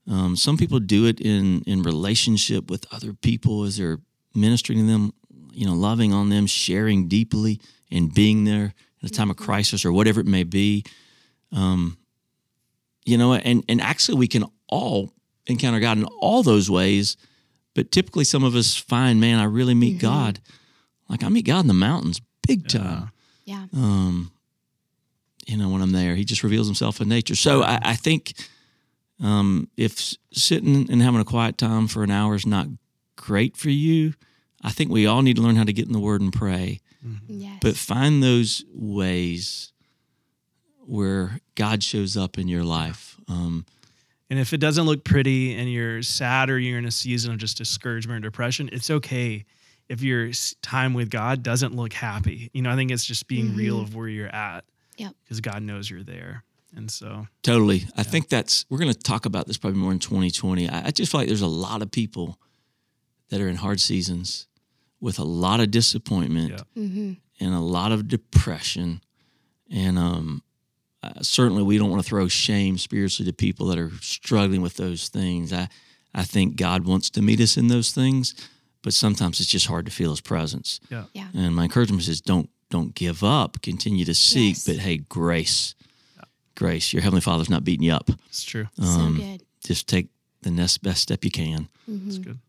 Um, 0.07 0.35
some 0.35 0.57
people 0.57 0.79
do 0.79 1.07
it 1.07 1.19
in 1.19 1.63
in 1.65 1.81
relationship 1.81 2.69
with 2.69 2.85
other 2.93 3.13
people 3.13 3.63
as 3.63 3.77
they're 3.77 3.97
ministering 4.35 4.77
to 4.77 4.85
them, 4.85 5.11
you 5.51 5.65
know, 5.65 5.73
loving 5.73 6.13
on 6.13 6.29
them, 6.29 6.45
sharing 6.45 7.07
deeply, 7.07 7.59
and 7.89 8.13
being 8.13 8.43
there 8.43 8.75
in 9.01 9.07
a 9.07 9.09
time 9.09 9.31
of 9.31 9.37
mm-hmm. 9.37 9.45
crisis 9.45 9.85
or 9.85 9.91
whatever 9.91 10.21
it 10.21 10.27
may 10.27 10.43
be. 10.43 10.83
Um, 11.51 11.97
you 13.05 13.17
know, 13.17 13.33
and 13.33 13.63
and 13.67 13.81
actually 13.81 14.19
we 14.19 14.27
can 14.27 14.45
all 14.67 15.11
encounter 15.47 15.79
God 15.79 15.97
in 15.97 16.05
all 16.21 16.43
those 16.43 16.69
ways 16.69 17.17
but 17.75 17.91
typically, 17.91 18.23
some 18.23 18.43
of 18.43 18.55
us 18.55 18.75
find, 18.75 19.19
man, 19.19 19.39
I 19.39 19.45
really 19.45 19.73
meet 19.73 19.97
mm-hmm. 19.97 20.07
God. 20.07 20.39
Like 21.09 21.23
I 21.23 21.29
meet 21.29 21.45
God 21.45 21.61
in 21.61 21.67
the 21.67 21.73
mountains, 21.73 22.21
big 22.47 22.67
time. 22.67 23.11
Yeah. 23.45 23.65
Um, 23.75 24.31
you 25.45 25.57
know, 25.57 25.69
when 25.69 25.81
I'm 25.81 25.91
there, 25.91 26.15
He 26.15 26.23
just 26.23 26.43
reveals 26.43 26.67
Himself 26.67 27.01
in 27.01 27.09
nature. 27.09 27.35
So 27.35 27.63
I, 27.63 27.79
I 27.81 27.95
think 27.95 28.33
um, 29.21 29.69
if 29.77 30.15
sitting 30.31 30.89
and 30.89 31.01
having 31.01 31.21
a 31.21 31.25
quiet 31.25 31.57
time 31.57 31.87
for 31.87 32.03
an 32.03 32.11
hour 32.11 32.35
is 32.35 32.45
not 32.45 32.67
great 33.15 33.57
for 33.57 33.69
you, 33.69 34.13
I 34.63 34.71
think 34.71 34.91
we 34.91 35.05
all 35.05 35.21
need 35.21 35.35
to 35.35 35.41
learn 35.41 35.55
how 35.55 35.65
to 35.65 35.73
get 35.73 35.87
in 35.87 35.93
the 35.93 35.99
Word 35.99 36.21
and 36.21 36.31
pray. 36.31 36.79
Mm-hmm. 37.05 37.41
Yes. 37.41 37.59
But 37.61 37.75
find 37.75 38.23
those 38.23 38.63
ways 38.73 39.73
where 40.85 41.39
God 41.55 41.83
shows 41.83 42.15
up 42.15 42.37
in 42.37 42.47
your 42.47 42.63
life. 42.63 43.17
Um, 43.27 43.65
And 44.33 44.39
if 44.39 44.51
it 44.51 44.57
doesn't 44.57 44.85
look 44.85 45.03
pretty 45.03 45.53
and 45.53 45.71
you're 45.71 46.01
sad 46.01 46.49
or 46.49 46.57
you're 46.57 46.79
in 46.79 46.85
a 46.85 46.91
season 46.91 47.31
of 47.31 47.37
just 47.37 47.55
discouragement 47.55 48.25
or 48.25 48.29
depression, 48.29 48.67
it's 48.73 48.89
okay 48.89 49.45
if 49.89 50.01
your 50.01 50.31
time 50.63 50.95
with 50.95 51.11
God 51.11 51.43
doesn't 51.43 51.75
look 51.75 51.93
happy. 51.93 52.49
You 52.51 52.63
know, 52.63 52.71
I 52.71 52.75
think 52.75 52.89
it's 52.89 53.05
just 53.05 53.27
being 53.27 53.49
mm-hmm. 53.49 53.57
real 53.57 53.79
of 53.79 53.93
where 53.93 54.07
you're 54.07 54.35
at. 54.35 54.65
Yeah. 54.97 55.09
Because 55.23 55.39
God 55.39 55.61
knows 55.61 55.87
you're 55.87 56.01
there. 56.01 56.43
And 56.75 56.89
so 56.89 57.27
totally. 57.43 57.85
I 57.95 58.01
think 58.01 58.27
that's 58.27 58.65
we're 58.71 58.79
gonna 58.79 58.95
talk 58.95 59.27
about 59.27 59.45
this 59.45 59.59
probably 59.59 59.79
more 59.79 59.91
in 59.91 59.99
2020. 59.99 60.67
I, 60.67 60.87
I 60.87 60.89
just 60.89 61.11
feel 61.11 61.21
like 61.21 61.27
there's 61.27 61.41
a 61.41 61.47
lot 61.47 61.83
of 61.83 61.91
people 61.91 62.39
that 63.29 63.39
are 63.39 63.47
in 63.47 63.57
hard 63.57 63.79
seasons 63.79 64.47
with 64.99 65.19
a 65.19 65.23
lot 65.23 65.59
of 65.59 65.69
disappointment 65.69 66.53
yeah. 66.53 66.83
mm-hmm. 66.83 67.13
and 67.39 67.53
a 67.53 67.59
lot 67.59 67.91
of 67.91 68.07
depression. 68.07 69.03
And 69.69 69.99
um 69.99 70.41
uh, 71.03 71.21
certainly 71.21 71.63
we 71.63 71.77
don't 71.77 71.89
want 71.89 72.01
to 72.01 72.07
throw 72.07 72.27
shame 72.27 72.77
spiritually 72.77 73.29
to 73.29 73.35
people 73.35 73.67
that 73.67 73.77
are 73.77 73.91
struggling 74.01 74.61
with 74.61 74.77
those 74.77 75.09
things. 75.09 75.51
I, 75.51 75.67
I 76.15 76.23
think 76.23 76.55
God 76.55 76.85
wants 76.85 77.09
to 77.11 77.21
meet 77.21 77.41
us 77.41 77.57
in 77.57 77.67
those 77.67 77.91
things, 77.91 78.33
but 78.81 78.93
sometimes 78.93 79.39
it's 79.39 79.49
just 79.49 79.67
hard 79.67 79.85
to 79.85 79.91
feel 79.91 80.11
His 80.11 80.21
presence. 80.21 80.79
Yeah. 80.89 81.05
yeah. 81.13 81.27
And 81.35 81.55
my 81.55 81.63
encouragement 81.63 82.07
is 82.07 82.21
don't 82.21 82.49
don't 82.69 82.95
give 82.95 83.23
up. 83.23 83.61
Continue 83.61 84.05
to 84.05 84.15
seek, 84.15 84.55
yes. 84.55 84.65
but 84.65 84.77
hey, 84.77 84.97
grace, 84.97 85.75
yeah. 86.17 86.23
grace. 86.55 86.93
Your 86.93 87.01
heavenly 87.01 87.21
Father's 87.21 87.49
not 87.49 87.63
beating 87.63 87.83
you 87.83 87.93
up. 87.93 88.09
It's 88.27 88.43
true. 88.43 88.67
Um, 88.81 89.17
so 89.17 89.21
good. 89.21 89.43
Just 89.65 89.87
take 89.87 90.07
the 90.41 90.51
next 90.51 90.77
best 90.79 91.01
step 91.01 91.25
you 91.25 91.31
can. 91.31 91.67
Mm-hmm. 91.89 92.05
That's 92.05 92.17
good. 92.17 92.39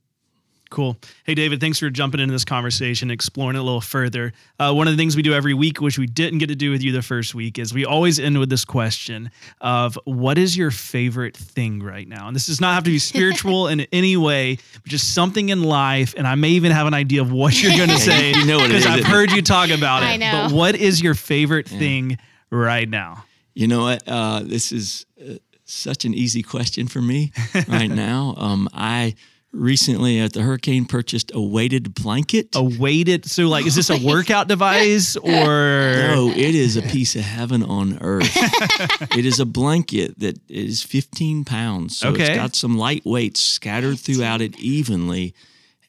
Cool. 0.74 0.96
Hey, 1.22 1.36
David, 1.36 1.60
thanks 1.60 1.78
for 1.78 1.88
jumping 1.88 2.18
into 2.18 2.32
this 2.32 2.44
conversation, 2.44 3.08
exploring 3.08 3.54
it 3.54 3.60
a 3.60 3.62
little 3.62 3.80
further. 3.80 4.32
Uh, 4.58 4.74
one 4.74 4.88
of 4.88 4.92
the 4.92 4.96
things 4.96 5.14
we 5.14 5.22
do 5.22 5.32
every 5.32 5.54
week, 5.54 5.80
which 5.80 6.00
we 6.00 6.06
didn't 6.08 6.40
get 6.40 6.48
to 6.48 6.56
do 6.56 6.72
with 6.72 6.82
you 6.82 6.90
the 6.90 7.00
first 7.00 7.32
week, 7.32 7.60
is 7.60 7.72
we 7.72 7.84
always 7.84 8.18
end 8.18 8.40
with 8.40 8.50
this 8.50 8.64
question 8.64 9.30
of 9.60 9.96
what 10.04 10.36
is 10.36 10.56
your 10.56 10.72
favorite 10.72 11.36
thing 11.36 11.80
right 11.80 12.08
now? 12.08 12.26
And 12.26 12.34
this 12.34 12.46
does 12.46 12.60
not 12.60 12.74
have 12.74 12.82
to 12.82 12.90
be 12.90 12.98
spiritual 12.98 13.68
in 13.68 13.82
any 13.92 14.16
way, 14.16 14.56
but 14.82 14.86
just 14.86 15.14
something 15.14 15.50
in 15.50 15.62
life. 15.62 16.12
And 16.16 16.26
I 16.26 16.34
may 16.34 16.48
even 16.48 16.72
have 16.72 16.88
an 16.88 16.94
idea 16.94 17.22
of 17.22 17.30
what 17.30 17.62
you're 17.62 17.76
going 17.76 17.88
to 17.90 17.98
say 18.00 18.32
you 18.32 18.44
know 18.44 18.58
because 18.58 18.84
I've 18.84 19.04
heard 19.04 19.30
you 19.30 19.42
talk 19.42 19.70
about 19.70 20.02
it. 20.02 20.06
I 20.06 20.16
know. 20.16 20.48
But 20.48 20.56
what 20.56 20.74
is 20.74 21.00
your 21.00 21.14
favorite 21.14 21.70
yeah. 21.70 21.78
thing 21.78 22.18
right 22.50 22.88
now? 22.88 23.26
You 23.54 23.68
know 23.68 23.82
what? 23.82 24.02
Uh, 24.08 24.40
this 24.42 24.72
is 24.72 25.06
uh, 25.20 25.34
such 25.66 26.04
an 26.04 26.14
easy 26.14 26.42
question 26.42 26.88
for 26.88 27.00
me 27.00 27.30
right 27.68 27.86
now. 27.90 28.34
Um, 28.36 28.68
I 28.74 29.14
recently 29.54 30.20
at 30.20 30.32
the 30.32 30.42
hurricane 30.42 30.84
purchased 30.84 31.32
a 31.34 31.40
weighted 31.40 31.94
blanket. 31.94 32.48
A 32.54 32.62
weighted 32.62 33.24
so 33.24 33.48
like 33.48 33.66
is 33.66 33.74
this 33.74 33.90
a 33.90 34.04
workout 34.04 34.48
device 34.48 35.16
or 35.22 35.30
No, 35.32 36.32
it 36.34 36.54
is 36.54 36.76
a 36.76 36.82
piece 36.82 37.16
of 37.16 37.22
heaven 37.22 37.62
on 37.62 37.98
earth. 38.00 38.30
it 39.16 39.24
is 39.24 39.40
a 39.40 39.46
blanket 39.46 40.18
that 40.18 40.38
is 40.48 40.82
15 40.82 41.44
pounds. 41.44 41.98
So 41.98 42.10
okay. 42.10 42.22
it's 42.22 42.36
got 42.36 42.54
some 42.54 42.76
light 42.76 43.02
weights 43.04 43.40
scattered 43.40 43.98
throughout 43.98 44.40
it 44.40 44.58
evenly 44.58 45.34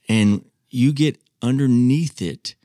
and 0.08 0.46
you 0.70 0.94
get 0.94 1.18
underneath 1.42 2.22
it 2.22 2.56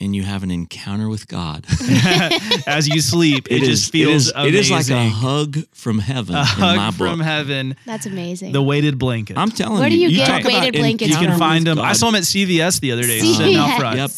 and 0.00 0.16
you 0.16 0.22
have 0.22 0.42
an 0.42 0.50
encounter 0.50 1.08
with 1.08 1.28
God. 1.28 1.66
As 2.66 2.88
you 2.88 3.00
sleep, 3.00 3.46
it, 3.50 3.58
it 3.58 3.62
is, 3.62 3.68
just 3.68 3.92
feels 3.92 4.28
it 4.28 4.36
is, 4.36 4.46
It 4.46 4.54
is 4.54 4.70
like 4.70 4.88
a 4.88 5.08
hug 5.08 5.58
from 5.72 5.98
heaven. 5.98 6.34
A 6.34 6.44
hug 6.44 6.94
from 6.94 7.20
heaven. 7.20 7.76
That's 7.84 8.06
amazing. 8.06 8.52
The 8.52 8.62
weighted 8.62 8.98
blanket. 8.98 9.36
I'm 9.36 9.50
telling 9.50 9.78
Where 9.78 9.88
you. 9.88 10.00
Where 10.00 10.08
do 10.08 10.14
you, 10.14 10.20
you 10.20 10.26
get 10.26 10.44
weighted 10.44 10.74
blankets? 10.74 11.10
You 11.10 11.16
can 11.18 11.38
find 11.38 11.66
them. 11.66 11.76
God. 11.76 11.84
I 11.84 11.92
saw 11.92 12.06
them 12.06 12.16
at 12.16 12.22
CVS 12.22 12.80
the 12.80 12.92
other 12.92 13.02
day, 13.02 13.20
CVS. 13.20 13.36
sitting 13.36 13.56
out 13.56 13.78
front. 13.78 13.98
Yep. 13.98 14.10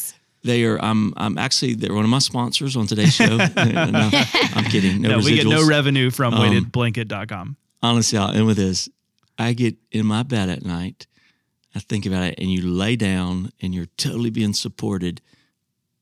They 0.44 0.64
are. 0.64 0.78
I'm. 0.82 1.12
I'm 1.16 1.38
actually. 1.38 1.74
They're 1.74 1.94
one 1.94 2.04
of 2.04 2.10
my 2.10 2.20
sponsors 2.20 2.76
on 2.76 2.86
today's 2.86 3.14
show. 3.14 3.36
no, 3.36 3.46
I'm 3.56 4.64
kidding. 4.64 5.02
No, 5.02 5.10
no 5.10 5.18
we 5.18 5.36
get 5.36 5.46
no 5.46 5.66
revenue 5.66 6.10
from 6.10 6.34
um, 6.34 6.40
weightedblanket.com. 6.40 7.56
Honestly, 7.82 8.18
I'll 8.18 8.30
end 8.30 8.46
with 8.46 8.56
this. 8.56 8.88
I 9.38 9.52
get 9.52 9.76
in 9.90 10.06
my 10.06 10.22
bed 10.22 10.48
at 10.48 10.64
night. 10.64 11.06
I 11.74 11.78
think 11.78 12.06
about 12.06 12.24
it, 12.24 12.34
and 12.38 12.50
you 12.50 12.68
lay 12.68 12.96
down, 12.96 13.50
and 13.62 13.74
you're 13.74 13.86
totally 13.96 14.30
being 14.30 14.52
supported 14.52 15.22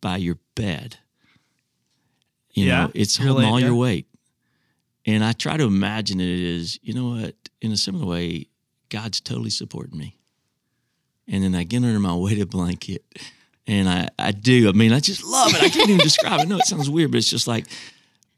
by 0.00 0.16
your 0.16 0.38
bed. 0.54 0.98
You 2.52 2.66
yeah, 2.66 2.84
know, 2.84 2.92
it's 2.94 3.16
holding 3.16 3.46
all 3.46 3.60
yeah. 3.60 3.66
your 3.66 3.76
weight. 3.76 4.06
And 5.06 5.24
I 5.24 5.32
try 5.32 5.56
to 5.56 5.64
imagine 5.64 6.20
it 6.20 6.56
as, 6.56 6.78
you 6.82 6.94
know 6.94 7.20
what, 7.20 7.34
in 7.60 7.72
a 7.72 7.76
similar 7.76 8.06
way, 8.06 8.46
God's 8.88 9.20
totally 9.20 9.50
supporting 9.50 9.98
me. 9.98 10.16
And 11.28 11.44
then 11.44 11.54
I 11.54 11.64
get 11.64 11.82
under 11.82 11.98
my 11.98 12.14
weighted 12.16 12.50
blanket 12.50 13.04
and 13.66 13.88
I, 13.88 14.08
I 14.18 14.32
do. 14.32 14.68
I 14.68 14.72
mean, 14.72 14.92
I 14.92 15.00
just 15.00 15.24
love 15.24 15.54
it. 15.54 15.62
I 15.62 15.68
can't 15.68 15.88
even 15.88 15.98
describe 16.02 16.40
it. 16.40 16.48
No, 16.48 16.58
it 16.58 16.66
sounds 16.66 16.90
weird, 16.90 17.12
but 17.12 17.18
it's 17.18 17.30
just 17.30 17.46
like, 17.46 17.66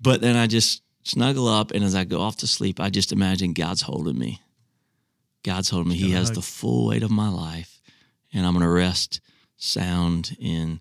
but 0.00 0.20
then 0.20 0.36
I 0.36 0.46
just 0.46 0.82
snuggle 1.04 1.48
up 1.48 1.70
and 1.72 1.82
as 1.82 1.94
I 1.94 2.04
go 2.04 2.20
off 2.20 2.36
to 2.38 2.46
sleep, 2.46 2.80
I 2.80 2.90
just 2.90 3.12
imagine 3.12 3.54
God's 3.54 3.82
holding 3.82 4.18
me. 4.18 4.40
God's 5.42 5.70
holding 5.70 5.90
me. 5.92 5.96
He 5.98 6.12
has 6.12 6.30
the 6.30 6.42
full 6.42 6.86
weight 6.86 7.02
of 7.02 7.10
my 7.10 7.28
life 7.28 7.80
and 8.32 8.46
I'm 8.46 8.52
going 8.52 8.62
to 8.62 8.68
rest 8.68 9.20
sound 9.56 10.36
in 10.38 10.80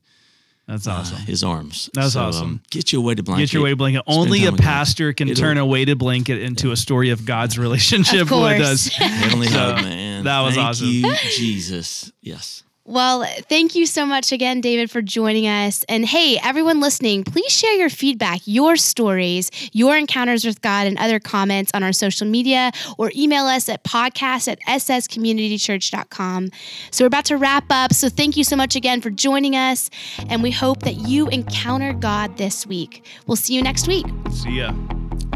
that's 0.72 0.88
uh, 0.88 0.92
awesome. 0.92 1.18
Uh, 1.18 1.20
his 1.20 1.44
arms. 1.44 1.90
That's 1.94 2.14
so, 2.14 2.22
awesome. 2.22 2.48
Um, 2.48 2.62
get 2.70 2.94
your 2.94 3.02
weighted 3.02 3.26
blanket. 3.26 3.44
Get 3.44 3.54
your 3.54 3.64
weighted 3.64 3.78
blanket. 3.78 4.04
Only 4.08 4.46
a 4.46 4.54
pastor 4.54 5.12
can 5.12 5.28
It'll, 5.28 5.42
turn 5.42 5.58
a 5.58 5.66
weighted 5.66 5.98
blanket 5.98 6.42
into 6.42 6.68
yeah. 6.68 6.74
a 6.74 6.78
story 6.78 7.10
of 7.10 7.26
God's 7.26 7.60
relationship 7.60 8.22
of 8.22 8.32
with 8.32 8.62
us. 8.62 8.88
Heavenly 8.94 9.48
so, 9.48 9.76
man. 9.76 10.24
That 10.24 10.42
was 10.42 10.56
Thank 10.56 10.68
awesome. 10.68 10.88
you, 10.88 11.14
Jesus. 11.36 12.12
Yes. 12.22 12.64
Well, 12.86 13.24
thank 13.48 13.76
you 13.76 13.86
so 13.86 14.06
much 14.08 14.32
again, 14.32 14.60
David, 14.60 14.90
for 14.90 15.04
joining 15.04 15.46
us. 15.46 15.86
And 15.88 16.04
hey, 16.04 16.40
everyone 16.44 16.80
listening, 16.80 17.24
please 17.24 17.52
share 17.52 17.74
your 17.74 17.90
feedback, 17.90 18.42
your 18.46 18.76
stories, 18.76 19.52
your 19.72 19.96
encounters 19.96 20.44
with 20.44 20.62
God, 20.62 20.88
and 20.88 20.98
other 20.98 21.20
comments 21.20 21.72
on 21.76 21.84
our 21.84 21.94
social 21.94 22.26
media 22.28 22.72
or 22.98 23.12
email 23.16 23.46
us 23.46 23.70
at 23.70 23.84
podcast 23.84 24.48
at 24.48 24.60
sscommunitychurch.com. 24.62 26.50
So 26.90 27.04
we're 27.04 27.08
about 27.08 27.26
to 27.26 27.38
wrap 27.38 27.66
up. 27.70 27.94
So 27.94 28.10
thank 28.10 28.36
you 28.36 28.44
so 28.44 28.56
much 28.56 28.76
again 28.76 29.00
for 29.00 29.12
joining 29.12 29.56
us. 29.56 29.92
And 30.30 30.42
we 30.42 30.50
hope 30.50 30.82
that 30.82 30.96
you 30.96 31.28
encounter 31.28 31.94
God 31.94 32.38
this 32.38 32.66
week. 32.66 33.06
We'll 33.28 33.36
see 33.36 33.54
you 33.54 33.62
next 33.62 33.88
week. 33.88 34.08
See 34.32 34.58
ya. 34.58 34.74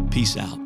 Peace 0.10 0.36
out. 0.36 0.60